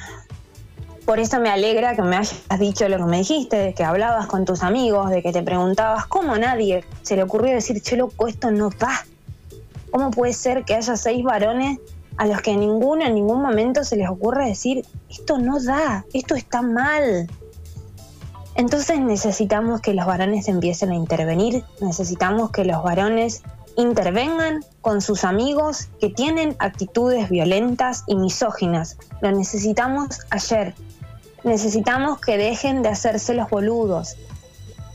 por 1.05 1.19
eso 1.19 1.41
me 1.41 1.51
alegra 1.51 1.97
que 1.97 2.03
me 2.03 2.17
hayas 2.17 2.47
dicho 2.59 2.89
lo 2.89 2.99
que 2.99 3.05
me 3.05 3.19
dijiste, 3.19 3.57
de 3.57 3.75
que 3.75 3.85
hablabas 3.85 4.27
con 4.27 4.45
tus 4.45 4.63
amigos, 4.63 5.11
de 5.11 5.23
que 5.23 5.33
te 5.33 5.43
preguntabas 5.43 6.07
cómo 6.07 6.35
a 6.35 6.39
nadie 6.39 6.85
se 7.03 7.17
le 7.17 7.25
ocurrió 7.25 7.53
decir, 7.53 7.83
che, 7.83 7.97
loco, 7.97 8.29
esto 8.29 8.51
no 8.51 8.71
va. 8.83 9.05
¿Cómo 9.91 10.11
puede 10.13 10.33
ser 10.33 10.65
que 10.65 10.75
haya 10.75 10.97
seis 10.97 11.25
varones 11.25 11.79
a 12.21 12.27
los 12.27 12.43
que 12.43 12.55
ninguno 12.55 13.07
en 13.07 13.15
ningún 13.15 13.41
momento 13.41 13.83
se 13.83 13.97
les 13.97 14.07
ocurre 14.07 14.47
decir, 14.47 14.85
esto 15.09 15.39
no 15.39 15.59
da, 15.59 16.05
esto 16.13 16.35
está 16.35 16.61
mal? 16.61 17.31
Entonces 18.57 19.01
necesitamos 19.01 19.81
que 19.81 19.95
los 19.95 20.05
varones 20.05 20.47
empiecen 20.47 20.91
a 20.91 20.97
intervenir, 20.97 21.65
necesitamos 21.81 22.51
que 22.51 22.67
los 22.67 22.83
varones 22.83 23.43
intervengan 23.79 24.63
con 24.83 25.01
sus 25.01 25.25
amigos 25.25 25.89
que 25.99 26.11
tienen 26.11 26.57
actitudes 26.59 27.31
violentas 27.31 28.05
y 28.07 28.17
misóginas. 28.17 28.99
Lo 29.23 29.33
necesitamos 29.33 30.19
ayer. 30.29 30.75
Necesitamos 31.43 32.21
que 32.21 32.37
dejen 32.37 32.83
de 32.83 32.91
hacerse 32.91 33.33
los 33.33 33.49
boludos. 33.49 34.17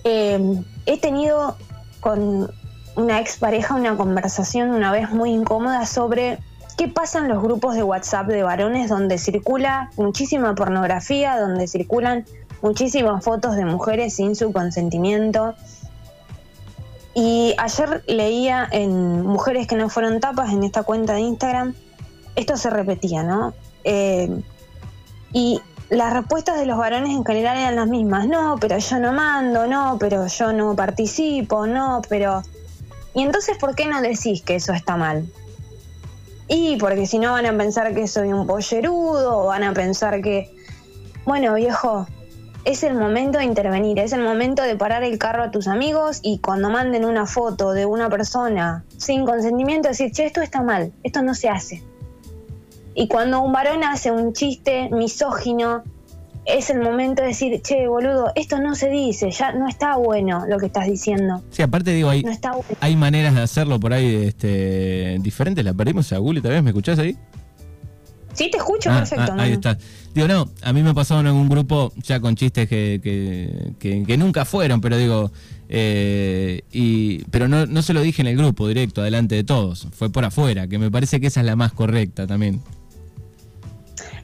Eh, 0.03 0.61
he 0.85 0.99
tenido 0.99 1.57
con 2.01 2.51
una 2.95 3.19
expareja 3.19 3.73
una 3.73 3.97
conversación 3.97 4.69
una 4.69 4.91
vez 4.91 5.09
muy 5.09 5.31
incómoda 5.31 5.87
sobre 5.87 6.37
qué 6.77 6.87
pasa 6.87 7.19
en 7.19 7.27
los 7.27 7.41
grupos 7.41 7.75
de 7.75 7.83
WhatsApp 7.83 8.27
de 8.27 8.43
varones 8.43 8.89
donde 8.89 9.17
circula 9.17 9.91
muchísima 9.97 10.55
pornografía, 10.55 11.39
donde 11.39 11.67
circulan 11.67 12.25
muchísimas 12.61 13.23
fotos 13.23 13.55
de 13.55 13.65
mujeres 13.65 14.15
sin 14.15 14.35
su 14.35 14.51
consentimiento. 14.51 15.55
Y 17.13 17.55
ayer 17.57 18.03
leía 18.07 18.67
en 18.71 19.21
Mujeres 19.21 19.67
que 19.67 19.75
no 19.75 19.89
fueron 19.89 20.19
tapas, 20.19 20.51
en 20.51 20.63
esta 20.63 20.83
cuenta 20.83 21.13
de 21.13 21.21
Instagram, 21.21 21.73
esto 22.35 22.57
se 22.57 22.69
repetía, 22.69 23.23
¿no? 23.23 23.53
Eh, 23.85 24.41
y 25.31 25.61
las 25.89 26.13
respuestas 26.13 26.59
de 26.59 26.65
los 26.65 26.77
varones 26.77 27.11
en 27.11 27.23
general 27.23 27.57
eran 27.57 27.77
las 27.77 27.87
mismas, 27.87 28.27
no, 28.27 28.57
pero 28.59 28.77
yo 28.77 28.99
no 28.99 29.13
mando, 29.13 29.65
no, 29.67 29.97
pero 29.99 30.27
yo 30.27 30.51
no 30.51 30.75
participo, 30.75 31.67
no, 31.67 32.01
pero... 32.09 32.41
Y 33.13 33.21
entonces, 33.21 33.57
¿por 33.57 33.75
qué 33.75 33.85
no 33.85 34.01
decís 34.01 34.41
que 34.41 34.55
eso 34.55 34.73
está 34.73 34.97
mal? 34.97 35.25
Y 36.47 36.77
porque 36.77 37.07
si 37.07 37.19
no 37.19 37.31
van 37.31 37.45
a 37.45 37.57
pensar 37.57 37.93
que 37.93 38.07
soy 38.07 38.31
un 38.31 38.45
pollerudo, 38.45 39.39
o 39.39 39.45
van 39.47 39.63
a 39.63 39.73
pensar 39.73 40.21
que, 40.21 40.53
bueno, 41.25 41.55
viejo, 41.55 42.05
es 42.65 42.83
el 42.83 42.95
momento 42.95 43.37
de 43.37 43.45
intervenir, 43.45 43.99
es 43.99 44.11
el 44.11 44.21
momento 44.21 44.63
de 44.63 44.75
parar 44.75 45.03
el 45.03 45.17
carro 45.19 45.43
a 45.43 45.51
tus 45.51 45.67
amigos 45.67 46.19
y 46.23 46.39
cuando 46.39 46.69
manden 46.69 47.05
una 47.05 47.27
foto 47.27 47.71
de 47.71 47.85
una 47.85 48.09
persona 48.09 48.83
sin 48.97 49.25
consentimiento 49.25 49.87
decir, 49.87 50.11
che, 50.11 50.25
esto 50.25 50.41
está 50.41 50.61
mal, 50.61 50.91
esto 51.03 51.21
no 51.21 51.35
se 51.35 51.49
hace. 51.49 51.83
Y 52.95 53.07
cuando 53.07 53.41
un 53.41 53.51
varón 53.51 53.83
hace 53.83 54.11
un 54.11 54.33
chiste 54.33 54.89
misógino, 54.89 55.83
es 56.45 56.69
el 56.69 56.79
momento 56.79 57.21
de 57.21 57.29
decir, 57.29 57.61
che, 57.61 57.87
boludo, 57.87 58.31
esto 58.35 58.59
no 58.59 58.75
se 58.75 58.89
dice, 58.89 59.31
ya 59.31 59.51
no 59.53 59.67
está 59.67 59.97
bueno 59.97 60.45
lo 60.47 60.57
que 60.57 60.67
estás 60.67 60.85
diciendo. 60.85 61.43
Sí, 61.49 61.61
aparte 61.61 61.91
digo, 61.91 62.09
hay, 62.09 62.23
hay 62.79 62.95
maneras 62.95 63.35
de 63.35 63.41
hacerlo 63.41 63.79
por 63.79 63.93
ahí 63.93 64.15
este, 64.27 65.17
diferentes. 65.21 65.65
La 65.65 65.73
perdimos 65.73 66.11
a 66.13 66.17
Google, 66.17 66.41
¿tal 66.41 66.51
vez? 66.51 66.63
¿Me 66.63 66.69
escuchás 66.69 66.99
ahí? 66.99 67.17
Sí, 68.33 68.49
te 68.51 68.57
escucho, 68.57 68.91
ah, 68.91 68.97
perfecto. 68.97 69.33
Ah, 69.37 69.43
ahí 69.43 69.53
está. 69.53 69.77
Digo, 70.13 70.27
no, 70.27 70.49
a 70.61 70.73
mí 70.73 70.83
me 70.83 70.93
pasado 70.93 71.21
en 71.21 71.27
algún 71.27 71.49
grupo 71.49 71.93
ya 72.03 72.19
con 72.19 72.35
chistes 72.35 72.67
que, 72.67 72.99
que, 73.79 74.17
nunca 74.17 74.45
fueron, 74.45 74.81
pero 74.81 74.97
digo, 74.97 75.31
eh, 75.69 76.61
y, 76.71 77.23
pero 77.25 77.47
no, 77.47 77.65
no 77.65 77.81
se 77.81 77.93
lo 77.93 78.01
dije 78.01 78.21
en 78.21 78.27
el 78.27 78.37
grupo 78.37 78.67
directo, 78.67 79.01
delante 79.01 79.35
de 79.35 79.45
todos, 79.45 79.87
fue 79.93 80.09
por 80.09 80.25
afuera, 80.25 80.67
que 80.67 80.77
me 80.77 80.91
parece 80.91 81.19
que 81.19 81.27
esa 81.27 81.39
es 81.39 81.45
la 81.45 81.55
más 81.55 81.71
correcta 81.71 82.27
también. 82.27 82.61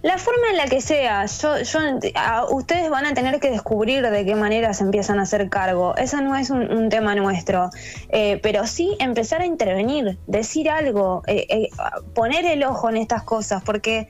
La 0.02 0.18
forma 0.18 0.50
en 0.50 0.58
la 0.58 0.66
que 0.66 0.82
sea, 0.82 1.26
yo, 1.26 1.60
yo, 1.62 1.80
ustedes 2.50 2.90
van 2.90 3.06
a 3.06 3.14
tener 3.14 3.40
que 3.40 3.52
descubrir 3.52 4.02
de 4.10 4.26
qué 4.26 4.36
manera 4.36 4.74
se 4.74 4.84
empiezan 4.84 5.20
a 5.20 5.24
hacer 5.24 5.50
cargo. 5.50 5.96
Ese 5.96 6.22
no 6.22 6.36
es 6.36 6.50
un, 6.50 6.90
tema 6.90 7.16
nuestro, 7.16 7.70
eh, 8.10 8.40
pero 8.42 8.68
sí 8.68 8.96
empezar 9.00 9.42
a 9.42 9.46
intervenir, 9.46 10.18
decir 10.28 10.70
algo, 10.70 11.24
eh, 11.28 11.46
eh, 11.50 11.70
poner 12.14 12.46
el 12.46 12.64
ojo 12.64 12.90
en 12.90 12.98
estas 12.98 13.24
cosas, 13.24 13.64
porque 13.64 14.08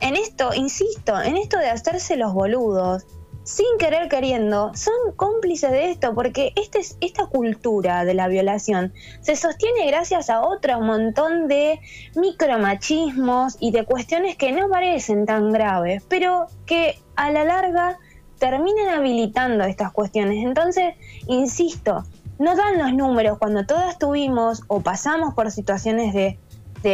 en 0.00 0.16
esto, 0.16 0.52
insisto, 0.54 1.20
en 1.20 1.36
esto 1.36 1.58
de 1.58 1.70
hacerse 1.70 2.16
los 2.16 2.32
boludos, 2.32 3.04
sin 3.44 3.66
querer 3.78 4.08
queriendo, 4.08 4.72
son 4.74 4.94
cómplices 5.16 5.70
de 5.70 5.90
esto, 5.90 6.14
porque 6.14 6.52
este, 6.56 6.80
esta 7.00 7.26
cultura 7.26 8.04
de 8.04 8.14
la 8.14 8.26
violación 8.26 8.92
se 9.20 9.36
sostiene 9.36 9.86
gracias 9.86 10.30
a 10.30 10.40
otro 10.40 10.80
montón 10.80 11.46
de 11.46 11.78
micromachismos 12.16 13.56
y 13.60 13.70
de 13.70 13.84
cuestiones 13.84 14.36
que 14.36 14.52
no 14.52 14.68
parecen 14.68 15.26
tan 15.26 15.52
graves, 15.52 16.02
pero 16.08 16.46
que 16.66 16.98
a 17.16 17.30
la 17.30 17.44
larga 17.44 17.98
terminan 18.38 18.88
habilitando 18.88 19.64
estas 19.64 19.92
cuestiones. 19.92 20.44
Entonces, 20.44 20.94
insisto, 21.28 22.04
no 22.38 22.56
dan 22.56 22.78
los 22.78 22.92
números 22.92 23.38
cuando 23.38 23.64
todas 23.64 23.98
tuvimos 23.98 24.62
o 24.68 24.80
pasamos 24.80 25.34
por 25.34 25.50
situaciones 25.50 26.14
de, 26.14 26.38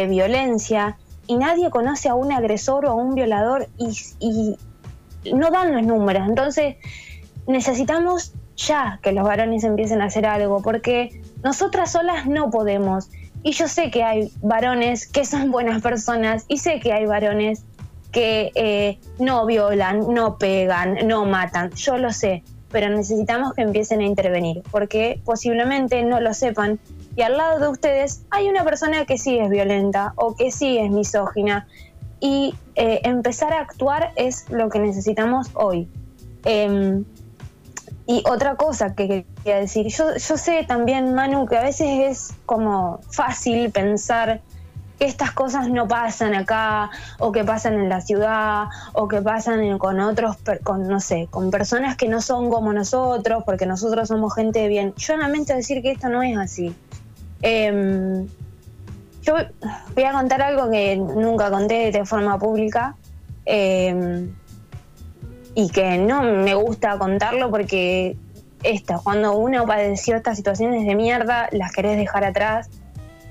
violencia 0.07 0.97
y 1.27 1.35
nadie 1.35 1.69
conoce 1.69 2.07
a 2.07 2.15
un 2.15 2.31
agresor 2.31 2.85
o 2.85 2.91
a 2.91 2.93
un 2.93 3.13
violador 3.13 3.67
y, 3.77 4.57
no 5.33 5.51
dan 5.51 5.73
los 5.73 5.83
números. 5.83 6.27
Entonces, 6.27 6.75
necesitamos 7.47 8.33
ya 8.57 8.99
que 9.01 9.11
los 9.11 9.23
varones 9.23 9.63
empiecen 9.63 10.01
a 10.01 10.05
hacer 10.05 10.25
algo, 10.25 10.61
porque 10.61 11.21
nosotras 11.43 11.91
solas 11.91 12.27
no 12.27 12.49
podemos. 12.49 13.09
Y 13.43 13.53
yo 13.53 13.67
sé 13.67 13.89
que 13.89 14.03
hay 14.03 14.31
varones 14.41 15.07
que 15.07 15.25
son 15.25 15.51
buenas 15.51 15.81
personas 15.81 16.45
y 16.47 16.59
sé 16.59 16.79
que 16.79 16.93
hay 16.93 17.05
varones 17.05 17.63
que 18.11 18.51
eh, 18.55 18.99
no 19.19 19.45
violan, 19.45 20.13
no 20.13 20.37
pegan, 20.37 21.07
no 21.07 21.25
matan. 21.25 21.71
Yo 21.71 21.97
lo 21.97 22.11
sé, 22.11 22.43
pero 22.69 22.89
necesitamos 22.89 23.53
que 23.53 23.61
empiecen 23.61 24.01
a 24.01 24.05
intervenir, 24.05 24.61
porque 24.69 25.21
posiblemente 25.25 26.03
no 26.03 26.19
lo 26.19 26.33
sepan 26.33 26.79
y 27.15 27.23
al 27.23 27.37
lado 27.37 27.59
de 27.59 27.67
ustedes 27.67 28.23
hay 28.29 28.47
una 28.49 28.63
persona 28.63 29.05
que 29.05 29.17
sí 29.17 29.37
es 29.37 29.49
violenta 29.49 30.13
o 30.15 30.35
que 30.35 30.51
sí 30.51 30.77
es 30.77 30.89
misógina 30.91 31.67
y 32.21 32.53
eh, 32.75 33.01
empezar 33.03 33.51
a 33.51 33.59
actuar 33.59 34.13
es 34.15 34.49
lo 34.49 34.69
que 34.69 34.79
necesitamos 34.79 35.49
hoy. 35.55 35.89
Em, 36.45 37.03
y 38.05 38.23
otra 38.29 38.55
cosa 38.55 38.95
que 38.95 39.25
quería 39.43 39.59
decir, 39.59 39.87
yo, 39.87 40.15
yo 40.15 40.37
sé 40.37 40.63
también, 40.67 41.13
Manu, 41.13 41.47
que 41.47 41.57
a 41.57 41.63
veces 41.63 41.87
es 41.89 42.33
como 42.45 42.99
fácil 43.09 43.71
pensar 43.71 44.41
que 44.99 45.05
estas 45.05 45.31
cosas 45.31 45.67
no 45.67 45.87
pasan 45.87 46.35
acá, 46.35 46.91
o 47.17 47.31
que 47.31 47.43
pasan 47.43 47.73
en 47.73 47.89
la 47.89 48.01
ciudad, 48.01 48.65
o 48.93 49.07
que 49.07 49.19
pasan 49.19 49.79
con 49.79 49.99
otros, 49.99 50.37
con, 50.63 50.87
no 50.87 50.99
sé, 50.99 51.27
con 51.31 51.49
personas 51.49 51.97
que 51.97 52.07
no 52.07 52.21
son 52.21 52.51
como 52.51 52.71
nosotros, 52.71 53.43
porque 53.43 53.65
nosotros 53.65 54.09
somos 54.09 54.35
gente 54.35 54.59
de 54.59 54.67
bien. 54.67 54.93
Yo 54.97 55.17
lamento 55.17 55.55
decir 55.55 55.81
que 55.81 55.91
esto 55.91 56.07
no 56.07 56.21
es 56.21 56.37
así. 56.37 56.75
Em, 57.41 58.27
yo 59.21 59.35
voy 59.95 60.03
a 60.03 60.11
contar 60.11 60.41
algo 60.41 60.69
que 60.69 60.95
nunca 60.97 61.49
conté 61.49 61.91
de 61.91 62.05
forma 62.05 62.37
pública. 62.39 62.95
Eh, 63.45 64.29
y 65.55 65.69
que 65.69 65.97
no 65.97 66.23
me 66.23 66.55
gusta 66.55 66.97
contarlo 66.97 67.49
porque 67.49 68.15
esto, 68.63 69.01
cuando 69.03 69.35
uno 69.35 69.65
padeció 69.65 70.15
estas 70.15 70.37
situaciones 70.37 70.85
de 70.85 70.95
mierda, 70.95 71.49
las 71.51 71.71
querés 71.71 71.97
dejar 71.97 72.23
atrás. 72.23 72.69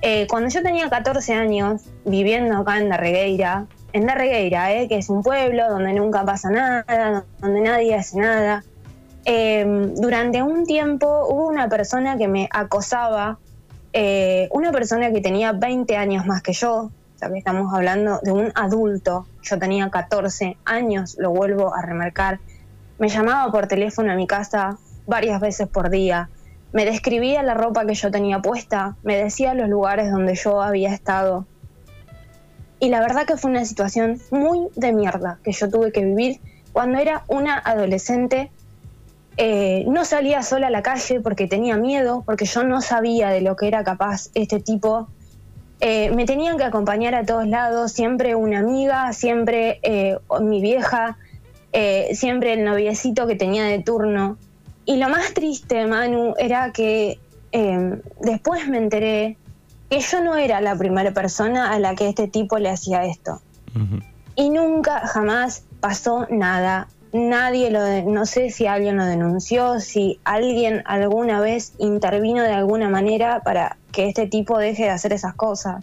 Eh, 0.02 0.26
cuando 0.28 0.48
yo 0.48 0.62
tenía 0.62 0.88
14 0.88 1.34
años, 1.34 1.82
viviendo 2.04 2.58
acá 2.58 2.78
en 2.78 2.88
La 2.88 2.96
Regueira, 2.96 3.66
en 3.92 4.06
La 4.06 4.14
Regueira, 4.14 4.72
eh, 4.72 4.88
que 4.88 4.98
es 4.98 5.08
un 5.08 5.22
pueblo 5.22 5.68
donde 5.68 5.92
nunca 5.92 6.24
pasa 6.24 6.50
nada, 6.50 7.24
donde 7.38 7.60
nadie 7.60 7.94
hace 7.94 8.18
nada, 8.18 8.64
eh, 9.24 9.64
durante 9.96 10.42
un 10.42 10.64
tiempo 10.64 11.26
hubo 11.28 11.48
una 11.48 11.68
persona 11.68 12.16
que 12.16 12.28
me 12.28 12.48
acosaba, 12.50 13.38
una 13.92 14.72
persona 14.72 15.10
que 15.10 15.20
tenía 15.20 15.52
20 15.52 15.96
años 15.96 16.26
más 16.26 16.42
que 16.42 16.52
yo, 16.52 16.90
que 17.28 17.38
estamos 17.38 17.74
hablando 17.74 18.20
de 18.22 18.32
un 18.32 18.52
adulto. 18.54 19.26
Yo 19.42 19.58
tenía 19.58 19.90
14 19.90 20.56
años, 20.64 21.16
lo 21.18 21.30
vuelvo 21.30 21.74
a 21.74 21.82
remarcar. 21.82 22.40
Me 22.98 23.08
llamaba 23.08 23.50
por 23.52 23.66
teléfono 23.66 24.12
a 24.12 24.14
mi 24.14 24.26
casa 24.26 24.78
varias 25.06 25.40
veces 25.40 25.68
por 25.68 25.90
día. 25.90 26.30
Me 26.72 26.84
describía 26.84 27.42
la 27.42 27.54
ropa 27.54 27.84
que 27.84 27.94
yo 27.94 28.10
tenía 28.10 28.40
puesta, 28.40 28.96
me 29.02 29.16
decía 29.16 29.54
los 29.54 29.68
lugares 29.68 30.10
donde 30.10 30.34
yo 30.34 30.62
había 30.62 30.94
estado. 30.94 31.46
Y 32.78 32.88
la 32.88 33.00
verdad 33.00 33.26
que 33.26 33.36
fue 33.36 33.50
una 33.50 33.64
situación 33.64 34.20
muy 34.30 34.68
de 34.76 34.92
mierda 34.92 35.38
que 35.42 35.52
yo 35.52 35.68
tuve 35.68 35.92
que 35.92 36.04
vivir 36.04 36.40
cuando 36.72 36.98
era 36.98 37.24
una 37.26 37.58
adolescente. 37.58 38.50
Eh, 39.36 39.84
no 39.88 40.04
salía 40.04 40.42
sola 40.42 40.66
a 40.66 40.70
la 40.70 40.82
calle 40.82 41.20
porque 41.20 41.46
tenía 41.46 41.76
miedo, 41.76 42.22
porque 42.26 42.44
yo 42.44 42.64
no 42.64 42.80
sabía 42.82 43.30
de 43.30 43.40
lo 43.40 43.56
que 43.56 43.68
era 43.68 43.84
capaz 43.84 44.28
este 44.34 44.60
tipo 44.60 45.08
eh, 45.82 46.10
me 46.10 46.26
tenían 46.26 46.58
que 46.58 46.64
acompañar 46.64 47.14
a 47.14 47.24
todos 47.24 47.46
lados, 47.46 47.92
siempre 47.92 48.34
una 48.34 48.58
amiga, 48.58 49.14
siempre 49.14 49.80
eh, 49.82 50.18
mi 50.40 50.60
vieja, 50.60 51.16
siempre 52.12 52.52
el 52.52 52.64
noviecito 52.64 53.26
que 53.26 53.36
tenía 53.36 53.64
de 53.64 53.78
turno. 53.78 54.36
Y 54.84 54.96
lo 54.96 55.08
más 55.08 55.32
triste, 55.32 55.86
Manu, 55.86 56.34
era 56.36 56.72
que 56.72 57.18
después 58.20 58.68
me 58.68 58.76
enteré 58.76 59.38
que 59.88 60.00
yo 60.00 60.22
no 60.22 60.36
era 60.36 60.60
la 60.60 60.76
primera 60.76 61.12
persona 61.12 61.72
a 61.72 61.78
la 61.78 61.94
que 61.94 62.08
este 62.08 62.28
tipo 62.28 62.58
le 62.58 62.68
hacía 62.68 63.06
esto. 63.06 63.40
Y 64.34 64.50
nunca, 64.50 65.06
jamás 65.06 65.64
pasó 65.80 66.26
nada 66.28 66.88
nadie 67.12 67.70
lo, 67.70 67.80
no 68.10 68.26
sé 68.26 68.50
si 68.50 68.66
alguien 68.66 68.96
lo 68.96 69.04
denunció, 69.04 69.80
si 69.80 70.20
alguien 70.24 70.82
alguna 70.86 71.40
vez 71.40 71.72
intervino 71.78 72.42
de 72.42 72.52
alguna 72.52 72.88
manera 72.88 73.40
para 73.40 73.76
que 73.92 74.08
este 74.08 74.26
tipo 74.26 74.58
deje 74.58 74.84
de 74.84 74.90
hacer 74.90 75.12
esas 75.12 75.34
cosas. 75.34 75.82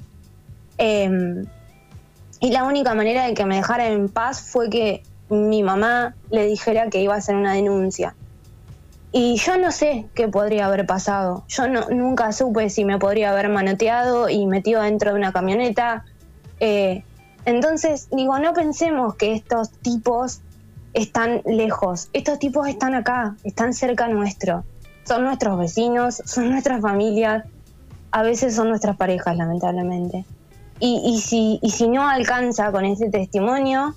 Em, 0.77 1.45
y 2.39 2.51
la 2.51 2.63
única 2.63 2.93
manera 2.93 3.25
de 3.25 3.33
que 3.33 3.45
me 3.45 3.55
dejara 3.55 3.87
en 3.87 4.09
paz 4.09 4.41
fue 4.41 4.69
que 4.69 5.03
mi 5.29 5.63
mamá 5.63 6.15
le 6.29 6.45
dijera 6.45 6.89
que 6.89 7.01
iba 7.01 7.15
a 7.15 7.17
hacer 7.17 7.35
una 7.35 7.53
denuncia. 7.53 8.15
Y 9.11 9.37
yo 9.37 9.57
no 9.57 9.71
sé 9.71 10.05
qué 10.13 10.27
podría 10.27 10.67
haber 10.67 10.85
pasado. 10.85 11.43
Yo 11.47 11.67
no, 11.67 11.89
nunca 11.89 12.31
supe 12.31 12.69
si 12.69 12.85
me 12.85 12.99
podría 12.99 13.31
haber 13.31 13.49
manoteado 13.49 14.29
y 14.29 14.45
metido 14.45 14.81
dentro 14.81 15.11
de 15.11 15.17
una 15.17 15.33
camioneta. 15.33 16.05
Eh, 16.59 17.03
entonces, 17.45 18.09
digo, 18.11 18.37
no 18.39 18.53
pensemos 18.53 19.15
que 19.15 19.33
estos 19.33 19.71
tipos 19.71 20.41
están 20.93 21.41
lejos. 21.45 22.09
Estos 22.13 22.39
tipos 22.39 22.67
están 22.67 22.95
acá, 22.95 23.35
están 23.43 23.73
cerca 23.73 24.07
nuestro. 24.07 24.63
Son 25.05 25.23
nuestros 25.23 25.57
vecinos, 25.57 26.21
son 26.25 26.49
nuestras 26.49 26.81
familias, 26.81 27.45
a 28.11 28.23
veces 28.23 28.55
son 28.55 28.69
nuestras 28.69 28.97
parejas, 28.97 29.37
lamentablemente. 29.37 30.25
Y, 30.79 31.19
si, 31.21 31.59
si 31.67 31.87
no 31.87 32.07
alcanza 32.07 32.71
con 32.71 32.85
este 32.85 33.09
testimonio, 33.09 33.95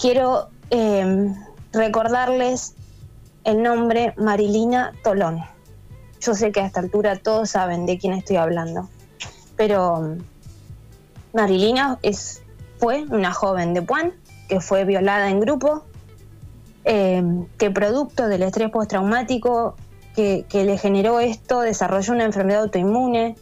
quiero 0.00 0.48
em, 0.70 1.34
recordarles 1.72 2.74
el 3.44 3.62
nombre 3.62 4.12
Marilina 4.16 4.92
Tolón. 5.04 5.40
Yo 6.20 6.34
sé 6.34 6.50
que 6.50 6.60
a 6.60 6.66
esta 6.66 6.80
altura 6.80 7.16
todos 7.16 7.50
saben 7.50 7.86
de 7.86 7.98
quién 7.98 8.14
estoy 8.14 8.36
hablando, 8.36 8.88
pero 9.56 10.04
em, 10.04 10.18
Marilina 11.32 11.98
es, 12.02 12.42
fue 12.78 13.04
una 13.04 13.32
joven 13.32 13.72
de 13.72 13.82
Puan 13.82 14.12
que 14.48 14.60
fue 14.60 14.84
violada 14.84 15.30
en 15.30 15.40
grupo, 15.40 15.84
eh, 16.84 17.22
que 17.58 17.70
producto 17.70 18.28
del 18.28 18.42
estrés 18.42 18.70
postraumático 18.70 19.76
que, 20.14 20.46
que 20.48 20.64
le 20.64 20.78
generó 20.78 21.20
esto 21.20 21.60
desarrolló 21.60 22.12
una 22.12 22.24
enfermedad 22.24 22.62
autoinmune, 22.62 23.36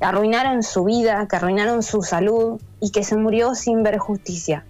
arruinaron 0.00 0.62
su 0.62 0.84
vida, 0.84 1.26
que 1.28 1.36
arruinaron 1.36 1.82
su 1.82 2.02
salud 2.02 2.60
y 2.80 2.90
que 2.90 3.04
se 3.04 3.16
murió 3.16 3.54
sin 3.54 3.82
ver 3.82 3.98
justicia. 3.98 4.64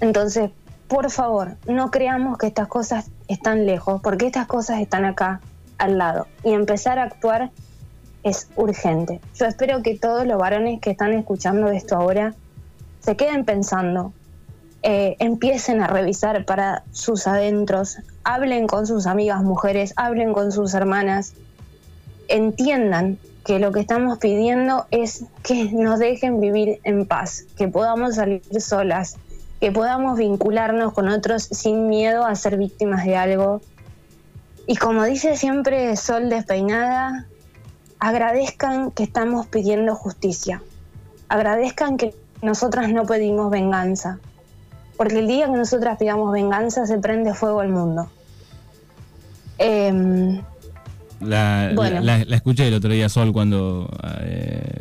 Entonces, 0.00 0.50
por 0.88 1.10
favor, 1.10 1.56
no 1.66 1.90
creamos 1.90 2.36
que 2.36 2.48
estas 2.48 2.68
cosas 2.68 3.10
están 3.28 3.64
lejos, 3.64 4.02
porque 4.02 4.26
estas 4.26 4.46
cosas 4.46 4.80
están 4.80 5.04
acá, 5.04 5.40
al 5.78 5.98
lado. 5.98 6.26
Y 6.44 6.52
empezar 6.52 6.98
a 6.98 7.04
actuar 7.04 7.50
es 8.22 8.48
urgente. 8.56 9.20
Yo 9.34 9.46
espero 9.46 9.82
que 9.82 9.98
todos 9.98 10.26
los 10.26 10.38
varones 10.38 10.80
que 10.80 10.90
están 10.90 11.12
escuchando 11.12 11.68
esto 11.68 11.96
ahora 11.96 12.34
se 13.00 13.16
queden 13.16 13.44
pensando, 13.44 14.12
eh, 14.82 15.16
empiecen 15.20 15.80
a 15.80 15.86
revisar 15.86 16.44
para 16.44 16.82
sus 16.90 17.26
adentros, 17.26 17.98
hablen 18.24 18.66
con 18.66 18.86
sus 18.86 19.06
amigas 19.06 19.42
mujeres, 19.42 19.92
hablen 19.96 20.32
con 20.32 20.50
sus 20.50 20.74
hermanas, 20.74 21.34
entiendan 22.28 23.18
que 23.44 23.58
lo 23.58 23.72
que 23.72 23.80
estamos 23.80 24.18
pidiendo 24.18 24.86
es 24.90 25.24
que 25.42 25.70
nos 25.72 25.98
dejen 25.98 26.40
vivir 26.40 26.80
en 26.84 27.06
paz, 27.06 27.44
que 27.56 27.68
podamos 27.68 28.16
salir 28.16 28.42
solas, 28.60 29.16
que 29.60 29.70
podamos 29.70 30.18
vincularnos 30.18 30.92
con 30.92 31.08
otros 31.08 31.44
sin 31.44 31.88
miedo 31.88 32.24
a 32.24 32.34
ser 32.34 32.56
víctimas 32.56 33.04
de 33.04 33.16
algo. 33.16 33.60
Y 34.66 34.76
como 34.76 35.04
dice 35.04 35.36
siempre 35.36 35.94
Sol 35.96 36.28
Despeinada, 36.28 37.26
agradezcan 38.00 38.90
que 38.90 39.04
estamos 39.04 39.46
pidiendo 39.46 39.94
justicia, 39.94 40.60
agradezcan 41.28 41.96
que 41.96 42.14
nosotras 42.42 42.90
no 42.90 43.06
pedimos 43.06 43.50
venganza, 43.50 44.18
porque 45.02 45.18
el 45.18 45.26
día 45.26 45.46
que 45.46 45.58
nosotras 45.58 45.98
pidamos 45.98 46.30
venganza 46.30 46.86
se 46.86 46.96
prende 46.96 47.34
fuego 47.34 47.60
el 47.60 47.70
mundo. 47.70 48.08
Em, 49.58 50.40
la, 51.20 51.72
escuché 52.30 52.68
el 52.68 52.74
otro 52.74 52.92
día 52.92 53.08
Sol 53.08 53.32
cuando, 53.32 53.90
eh, 54.20 54.80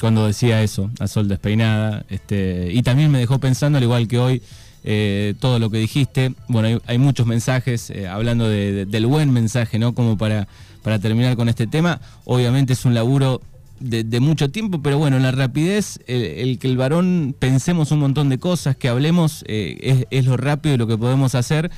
cuando 0.00 0.26
decía 0.26 0.62
eso, 0.62 0.90
a 1.00 1.06
Sol 1.06 1.28
despeinada, 1.28 2.06
este, 2.08 2.70
y 2.72 2.82
también 2.82 3.10
me 3.10 3.18
dejó 3.18 3.40
pensando, 3.40 3.76
al 3.76 3.84
igual 3.84 4.08
que 4.08 4.18
hoy, 4.18 4.42
eh, 4.84 5.34
todo 5.38 5.58
lo 5.58 5.68
que 5.68 5.76
dijiste. 5.76 6.32
Bueno, 6.48 6.80
hay, 6.86 6.96
muchos 6.96 7.26
mensajes 7.26 7.90
eh, 7.90 8.08
hablando 8.08 8.48
del 8.48 9.06
buen 9.06 9.30
mensaje, 9.34 9.78
¿no? 9.78 9.92
Como 9.92 10.16
para, 10.16 10.48
para 10.82 10.98
terminar 10.98 11.36
con 11.36 11.50
este 11.50 11.66
tema. 11.66 12.00
Obviamente 12.24 12.72
es 12.72 12.86
un 12.86 12.94
laburo 12.94 13.42
de, 13.80 14.20
mucho 14.20 14.50
tiempo, 14.50 14.80
pero 14.82 14.98
bueno, 14.98 15.18
la 15.18 15.30
rapidez, 15.30 16.00
el, 16.06 16.58
que 16.58 16.68
el 16.68 16.76
varón 16.76 17.34
pensemos 17.38 17.92
un 17.92 18.00
montón 18.00 18.28
de 18.28 18.38
cosas, 18.38 18.76
que 18.76 18.88
hablemos, 18.88 19.44
eh, 19.46 20.04
es, 20.10 20.26
lo 20.26 20.36
rápido 20.36 20.74
y 20.74 20.78
lo 20.78 20.86
que 20.86 20.98
podemos 20.98 21.34
hacer. 21.34 21.70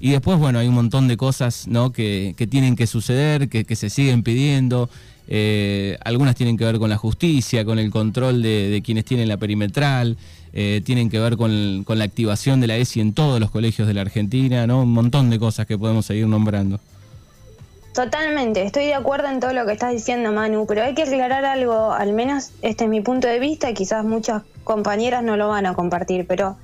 Y 0.00 0.10
después, 0.10 0.38
bueno, 0.38 0.58
hay 0.58 0.68
un 0.68 0.74
montón 0.74 1.08
de 1.08 1.16
cosas 1.16 1.66
¿no? 1.66 1.92
que, 1.92 2.34
tienen 2.50 2.76
que 2.76 2.86
suceder, 2.86 3.48
que, 3.48 3.76
se 3.76 3.90
siguen 3.90 4.22
pidiendo. 4.22 4.88
Eh, 5.26 5.98
algunas 6.04 6.36
tienen 6.36 6.56
que 6.56 6.64
ver 6.64 6.78
con 6.78 6.88
la 6.88 6.96
justicia, 6.96 7.64
con 7.64 7.78
el 7.78 7.90
control 7.90 8.40
de, 8.42 8.80
quienes 8.84 9.04
tienen 9.04 9.28
la 9.28 9.36
perimetral, 9.36 10.16
eh, 10.52 10.80
tienen 10.84 11.10
que 11.10 11.18
ver 11.18 11.36
con, 11.36 11.82
con, 11.84 11.98
la 11.98 12.04
activación 12.04 12.60
de 12.60 12.68
la 12.68 12.76
ESI 12.76 13.00
en 13.00 13.12
todos 13.12 13.40
los 13.40 13.50
colegios 13.50 13.88
de 13.88 13.94
la 13.94 14.02
Argentina, 14.02 14.66
¿no? 14.66 14.82
Un 14.82 14.92
montón 14.92 15.28
de 15.28 15.38
cosas 15.38 15.66
que 15.66 15.76
podemos 15.76 16.06
seguir 16.06 16.26
nombrando. 16.26 16.80
Totalmente, 17.94 18.62
estoy 18.62 18.86
de 18.86 18.94
acuerdo 18.94 19.28
en 19.28 19.40
todo 19.40 19.52
lo 19.52 19.66
que 19.66 19.72
estás 19.72 19.92
diciendo, 19.92 20.30
Manu, 20.30 20.66
pero 20.66 20.82
hay 20.82 20.94
que 20.94 21.02
aclarar 21.02 21.44
algo, 21.44 21.92
al 21.92 22.12
menos 22.12 22.52
este 22.62 22.84
es 22.84 22.90
mi 22.90 23.00
punto 23.00 23.26
de 23.26 23.40
vista, 23.40 23.70
y 23.70 23.74
quizás 23.74 24.04
muchas 24.04 24.42
compañeras 24.62 25.24
no 25.24 25.36
lo 25.36 25.48
van 25.48 25.66
a 25.66 25.74
compartir, 25.74 26.26
pero 26.26 26.56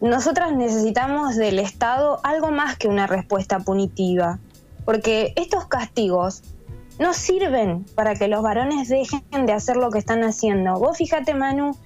nosotras 0.00 0.52
necesitamos 0.52 1.36
del 1.36 1.58
Estado 1.58 2.20
algo 2.24 2.50
más 2.50 2.76
que 2.76 2.88
una 2.88 3.06
respuesta 3.06 3.60
punitiva, 3.60 4.38
porque 4.84 5.32
estos 5.36 5.66
castigos 5.66 6.42
no 6.98 7.12
sirven 7.12 7.84
para 7.94 8.14
que 8.14 8.26
los 8.26 8.42
varones 8.42 8.88
dejen 8.88 9.22
de 9.46 9.52
hacer 9.52 9.76
lo 9.76 9.90
que 9.90 9.98
están 9.98 10.24
haciendo. 10.24 10.78
Vos 10.78 10.96
fíjate, 10.96 11.34
Manu, 11.34 11.76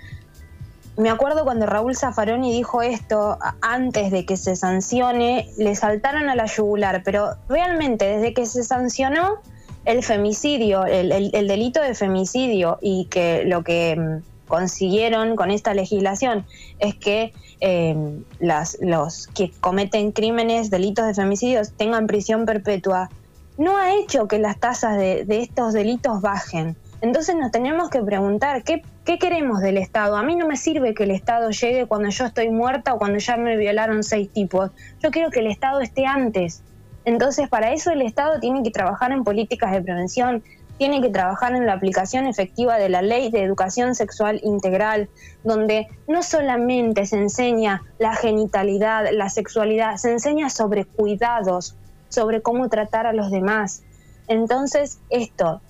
me 1.00 1.10
acuerdo 1.10 1.44
cuando 1.44 1.66
Raúl 1.66 1.96
Zaffaroni 1.96 2.52
dijo 2.52 2.82
esto 2.82 3.38
antes 3.60 4.10
de 4.10 4.24
que 4.24 4.36
se 4.36 4.56
sancione, 4.56 5.48
le 5.56 5.74
saltaron 5.74 6.28
a 6.28 6.34
la 6.34 6.46
yugular, 6.46 7.02
pero 7.04 7.36
realmente 7.48 8.06
desde 8.06 8.34
que 8.34 8.46
se 8.46 8.64
sancionó 8.64 9.38
el 9.84 10.02
femicidio, 10.02 10.84
el, 10.84 11.30
delito 11.32 11.80
de 11.80 11.94
femicidio 11.94 12.78
y 12.82 13.06
que 13.06 13.44
lo 13.46 13.62
que 13.64 13.96
mm, 13.96 14.48
consiguieron 14.48 15.36
con 15.36 15.50
esta 15.50 15.74
legislación 15.74 16.44
es 16.78 16.94
que 16.94 17.32
eh, 17.60 17.96
las, 18.38 18.76
los 18.80 19.26
que 19.28 19.50
cometen 19.60 20.12
crímenes, 20.12 20.70
delitos 20.70 21.06
de 21.06 21.14
femicidio 21.14 21.62
tengan 21.76 22.06
prisión 22.06 22.44
perpetua, 22.44 23.10
no 23.58 23.76
ha 23.76 23.94
hecho 23.94 24.26
que 24.28 24.38
las 24.38 24.58
tasas 24.58 24.96
de, 24.96 25.26
estos 25.28 25.72
delitos 25.72 26.20
bajen. 26.20 26.76
Entonces 27.02 27.36
nos 27.36 27.50
tenemos 27.50 27.90
que 27.90 28.02
preguntar, 28.02 28.62
¿qué, 28.64 28.82
¿qué, 29.10 29.18
queremos 29.18 29.60
del 29.60 29.76
Estado? 29.76 30.16
A 30.16 30.22
mí 30.22 30.36
no 30.36 30.46
me 30.46 30.56
sirve 30.56 30.94
que 30.94 31.02
el 31.02 31.10
Estado 31.10 31.50
llegue 31.50 31.86
cuando 31.86 32.10
yo 32.10 32.26
estoy 32.26 32.48
muerta 32.48 32.94
o 32.94 32.98
cuando 32.98 33.18
ya 33.18 33.36
me 33.36 33.56
violaron 33.56 34.04
seis 34.04 34.30
tipos. 34.32 34.70
Yo 35.00 35.10
quiero 35.10 35.30
que 35.30 35.40
el 35.40 35.48
Estado 35.48 35.80
esté 35.80 36.06
antes. 36.06 36.62
Entonces, 37.04 37.48
para 37.48 37.72
eso 37.72 37.90
el 37.90 38.02
Estado 38.02 38.38
tiene 38.38 38.62
que 38.62 38.70
trabajar 38.70 39.10
en 39.10 39.24
políticas 39.24 39.72
de 39.72 39.82
prevención, 39.82 40.44
tiene 40.78 41.00
que 41.00 41.08
trabajar 41.08 41.56
en 41.56 41.66
la 41.66 41.72
aplicación 41.72 42.28
efectiva 42.28 42.78
de 42.78 42.88
la 42.88 43.02
ley 43.02 43.32
de 43.32 43.42
educación 43.42 43.96
sexual 43.96 44.40
integral, 44.44 45.08
donde 45.42 45.88
no 46.06 46.22
solamente 46.22 47.04
se 47.04 47.16
enseña 47.16 47.82
la 47.98 48.14
genitalidad, 48.14 49.06
la 49.10 49.28
sexualidad, 49.28 49.96
se 49.96 50.12
enseña 50.12 50.50
sobre 50.50 50.84
cuidados, 50.84 51.76
sobre 52.10 52.42
cómo 52.42 52.68
tratar 52.68 53.08
a 53.08 53.12
los 53.12 53.32
demás. 53.32 53.82
Entonces, 54.28 55.00
esto, 55.10 55.60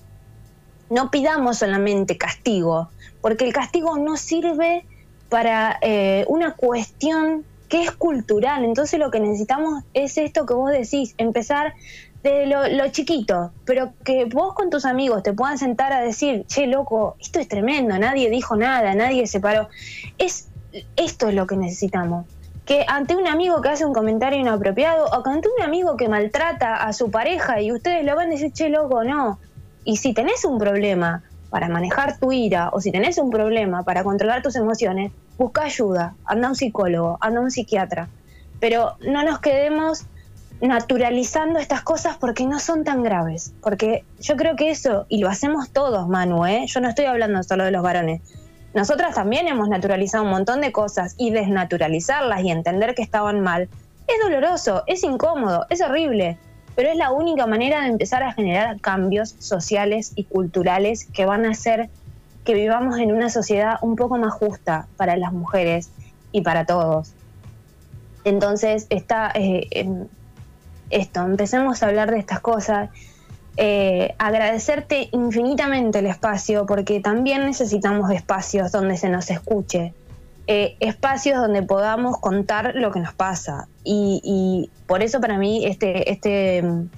no 0.91 1.11
pidamos 1.11 1.59
solamente 1.59 2.19
castigo, 2.19 2.91
porque 3.21 3.45
el 3.45 3.53
castigo 3.53 3.97
no 3.97 4.17
sirve 4.17 4.85
para 5.29 5.79
eh, 5.81 6.25
una 6.29 6.55
cuestión 6.55 7.45
que 7.69 7.85
es 7.85 7.93
cultural. 7.93 8.65
Entonces 8.65 8.99
lo 8.99 9.11
que 9.11 9.21
necesitamos 9.21 9.85
es 9.95 10.19
esto 10.19 10.45
que 10.45 10.55
vos 10.55 10.73
decís, 10.73 11.15
empezar 11.17 11.73
de 12.23 12.47
lo, 12.47 12.89
chiquito, 12.89 13.53
pero 13.65 13.95
que 14.05 14.27
vos 14.27 14.53
con 14.55 14.69
tus 14.69 14.85
amigos 14.85 15.23
te 15.23 15.33
puedan 15.33 15.57
sentar 15.57 15.93
a 15.95 16.01
decir, 16.01 16.45
che, 16.49 16.67
loco, 16.67 17.17
esto 17.19 17.41
es 17.41 17.49
tremendo, 17.49 17.97
nadie 17.99 18.29
dijo 18.29 18.57
nada, 18.57 18.95
nadie 18.95 19.27
se 19.27 19.41
paró. 19.41 19.69
Es, 20.19 20.49
esto 20.97 21.29
es 21.29 21.35
lo 21.35 21.47
que 21.47 21.57
necesitamos. 21.57 22.27
Que 22.67 22.85
ante 22.87 23.17
un 23.17 23.27
amigo 23.27 23.63
que 23.63 23.71
hace 23.71 23.87
un 23.87 23.95
comentario 23.95 24.39
inapropiado 24.39 25.07
o 25.07 25.27
ante 25.27 25.49
un 25.49 25.63
amigo 25.63 25.97
que 25.97 26.09
maltrata 26.09 26.77
a 26.77 26.93
su 26.93 27.11
pareja 27.11 27.63
y 27.63 27.73
ustedes 27.73 28.05
lo 28.05 28.15
van 28.17 28.29
a 28.29 28.31
decir, 28.33 28.53
che, 28.53 28.69
loco, 28.69 29.03
no. 29.03 29.39
Y 29.85 29.97
si 29.97 30.13
tenés 30.15 30.45
un 30.45 30.59
problema 30.59 31.23
para 31.51 31.69
manejar 31.69 32.19
tu 32.19 32.33
ira 32.33 32.71
o 32.73 32.81
si 32.81 32.93
tenés 32.93 33.19
un 33.19 33.31
problema 33.31 33.83
para 33.83 34.05
controlar 34.05 34.43
tus 34.43 34.57
emociones, 34.57 35.13
busca 35.39 35.63
ayuda, 35.63 36.15
anda 36.25 36.49
a 36.49 36.51
un 36.51 36.57
psicólogo, 36.57 37.19
anda 37.21 37.41
a 37.41 37.43
un 37.43 37.51
psiquiatra. 37.51 38.09
Pero 38.61 38.97
no 39.01 39.25
nos 39.25 39.41
quedemos 39.41 40.05
naturalizando 40.61 41.59
estas 41.59 41.83
cosas 41.83 42.17
porque 42.19 42.47
no 42.47 42.59
son 42.59 42.85
tan 42.85 43.03
graves. 43.03 43.53
Porque 43.63 44.05
yo 44.21 44.37
creo 44.37 44.57
que 44.57 44.71
eso, 44.71 45.07
y 45.09 45.19
lo 45.19 45.29
hacemos 45.29 45.71
todos, 45.71 46.09
Manu, 46.09 46.47
¿eh? 46.47 46.65
yo 46.67 46.81
no 46.81 46.89
estoy 46.89 47.07
hablando 47.07 47.43
solo 47.43 47.65
de 47.65 47.71
los 47.71 47.83
varones. 47.83 48.21
Nosotras 48.75 49.15
también 49.15 49.49
hemos 49.49 49.69
naturalizado 49.69 50.23
un 50.25 50.31
montón 50.31 50.61
de 50.61 50.71
cosas 50.71 51.15
y 51.19 51.31
desnaturalizarlas 51.31 52.43
y 52.43 52.51
entender 52.51 52.95
que 52.95 53.03
estaban 53.03 53.41
mal 53.41 53.69
es 54.07 54.23
doloroso, 54.23 54.83
es 54.87 55.05
incómodo, 55.05 55.67
es 55.71 55.81
horrible, 55.81 56.39
pero 56.77 56.91
es 56.91 56.97
la 56.97 57.11
única 57.11 57.47
manera 57.47 57.83
de 57.83 57.89
empezar 57.89 58.23
a 58.23 58.33
generar 58.33 58.81
cambios 58.81 59.35
sociales 59.39 60.13
y 60.15 60.25
culturales 60.25 61.05
que 61.07 61.27
van 61.27 61.45
a 61.45 61.51
hacer 61.51 61.91
que 62.45 62.55
vivamos 62.55 62.99
en 62.99 63.13
una 63.13 63.29
sociedad 63.29 63.77
un 63.83 63.97
poco 63.97 64.17
más 64.17 64.33
justa 64.33 64.87
para 64.97 65.17
las 65.17 65.33
mujeres 65.33 65.91
y 66.33 66.41
para 66.43 66.65
todos. 66.65 67.13
Entonces, 68.25 68.87
está, 68.91 69.31
eh, 69.35 69.69
esto, 70.91 71.21
empecemos 71.21 71.83
a 71.83 71.87
hablar 71.87 72.11
de 72.11 72.19
estas 72.19 72.41
cosas. 72.41 72.91
Eh, 73.57 74.15
agradecerte 74.19 75.09
infinitamente 75.13 75.99
el 75.99 76.07
espacio 76.07 76.67
porque 76.67 77.01
también 77.01 77.45
necesitamos 77.45 78.11
espacios 78.11 78.73
donde 78.73 78.97
se 78.97 79.09
nos 79.09 79.31
escuche, 79.31 79.93
eh, 80.53 80.77
espacios 80.81 81.39
donde 81.39 81.63
podamos 81.63 82.19
contar 82.19 82.73
lo 82.75 82.91
que 82.91 82.99
nos 82.99 83.15
pasa. 83.15 83.69
Y, 83.85 84.69
por 84.89 85.01
eso 85.01 85.21
para 85.21 85.39
mí 85.39 85.65
este, 85.65 86.11
este 86.11 86.61
mm, 86.61 86.89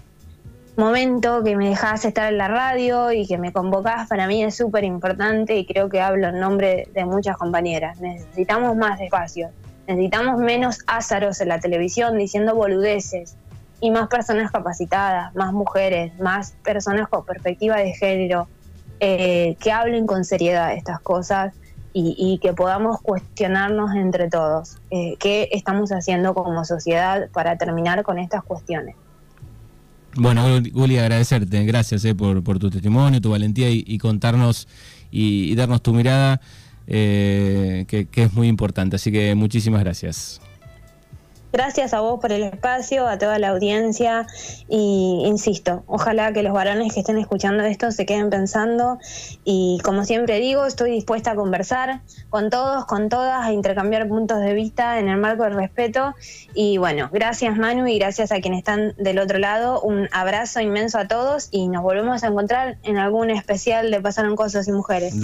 momento 0.78 1.44
que 1.44 1.54
me 1.54 1.68
dejas 1.68 2.06
estar 2.06 2.32
en 2.32 2.38
la 2.38 2.48
radio 2.48 3.12
y 3.12 3.26
que 3.26 3.36
me 3.36 3.52
convocás 3.52 4.08
para 4.08 4.26
mí 4.26 4.42
es 4.42 4.56
súper 4.56 4.84
importante 4.84 5.54
y 5.58 5.66
creo 5.66 5.90
que 5.90 6.00
hablo 6.00 6.28
en 6.28 6.40
nombre 6.40 6.88
de 6.94 7.04
muchas 7.04 7.36
compañeras. 7.36 8.00
Necesitamos 8.00 8.74
más 8.74 8.98
espacios, 9.02 9.50
necesitamos 9.86 10.38
menos 10.38 10.78
ázaros 10.86 11.42
en 11.42 11.48
la 11.48 11.60
televisión 11.60 12.16
diciendo 12.16 12.54
boludeces 12.54 13.36
y 13.82 13.90
más 13.90 14.08
personas 14.08 14.50
capacitadas, 14.50 15.34
más 15.34 15.52
mujeres, 15.52 16.18
más 16.18 16.54
personas 16.64 17.06
con 17.06 17.26
perspectiva 17.26 17.76
de 17.76 17.92
género, 17.92 18.48
eh, 18.98 19.58
que 19.60 19.72
hablen 19.72 20.06
con 20.06 20.24
seriedad 20.24 20.68
de 20.68 20.76
estas 20.76 21.00
cosas 21.00 21.52
y, 21.94 22.38
que 22.38 22.52
podamos 22.52 23.00
cuestionarnos 23.02 23.94
entre 23.94 24.28
todos 24.28 24.78
eh, 24.90 25.16
qué 25.18 25.48
estamos 25.52 25.90
haciendo 25.90 26.34
como 26.34 26.64
sociedad 26.64 27.28
para 27.32 27.56
terminar 27.56 28.02
con 28.02 28.18
estas 28.18 28.42
cuestiones. 28.42 28.96
Bueno, 30.14 30.44
Uli, 30.74 30.98
agradecerte, 30.98 31.64
gracias 31.64 32.04
eh, 32.04 32.14
por, 32.14 32.58
tu 32.58 32.70
testimonio, 32.70 33.20
tu 33.20 33.30
valentía 33.30 33.70
y, 33.70 33.98
contarnos 33.98 34.68
y, 35.10 35.54
darnos 35.54 35.82
tu 35.82 35.92
mirada, 35.94 36.40
que 36.86 38.08
es 38.14 38.32
muy 38.32 38.48
importante. 38.48 38.96
Así 38.96 39.10
que 39.10 39.34
muchísimas 39.34 39.82
gracias. 39.82 40.40
Gracias 41.52 41.92
a 41.92 42.00
vos 42.00 42.18
por 42.18 42.32
el 42.32 42.44
espacio, 42.44 43.06
a 43.06 43.18
toda 43.18 43.38
la 43.38 43.50
audiencia 43.50 44.26
y 44.70 45.22
insisto, 45.26 45.84
ojalá 45.86 46.32
que 46.32 46.42
los 46.42 46.54
varones 46.54 46.94
que 46.94 47.00
estén 47.00 47.18
escuchando 47.18 47.62
esto 47.64 47.90
se 47.90 48.06
queden 48.06 48.30
pensando 48.30 48.98
y 49.44 49.78
como 49.84 50.06
siempre 50.06 50.40
digo, 50.40 50.64
estoy 50.64 50.92
dispuesta 50.92 51.32
a 51.32 51.34
conversar 51.34 52.00
con 52.30 52.48
todos, 52.48 52.86
con 52.86 53.10
todas, 53.10 53.44
a 53.44 53.52
intercambiar 53.52 54.08
puntos 54.08 54.40
de 54.40 54.54
vista 54.54 54.98
en 54.98 55.08
el 55.08 55.18
marco 55.18 55.42
del 55.44 55.52
respeto 55.52 56.14
y 56.54 56.78
bueno, 56.78 57.10
gracias 57.12 57.54
Manu 57.58 57.86
y 57.86 57.98
gracias 57.98 58.32
a 58.32 58.40
quienes 58.40 58.60
están 58.60 58.94
del 58.96 59.18
otro 59.18 59.38
lado, 59.38 59.82
un 59.82 60.08
abrazo 60.10 60.60
inmenso 60.60 60.98
a 60.98 61.06
todos 61.06 61.48
y 61.50 61.68
nos 61.68 61.82
volvemos 61.82 62.24
a 62.24 62.28
encontrar 62.28 62.78
en 62.82 62.96
algún 62.96 63.28
especial 63.28 63.90
de 63.90 64.00
Pasaron 64.00 64.36
Cosas 64.36 64.68
y 64.68 64.72
Mujeres. 64.72 65.14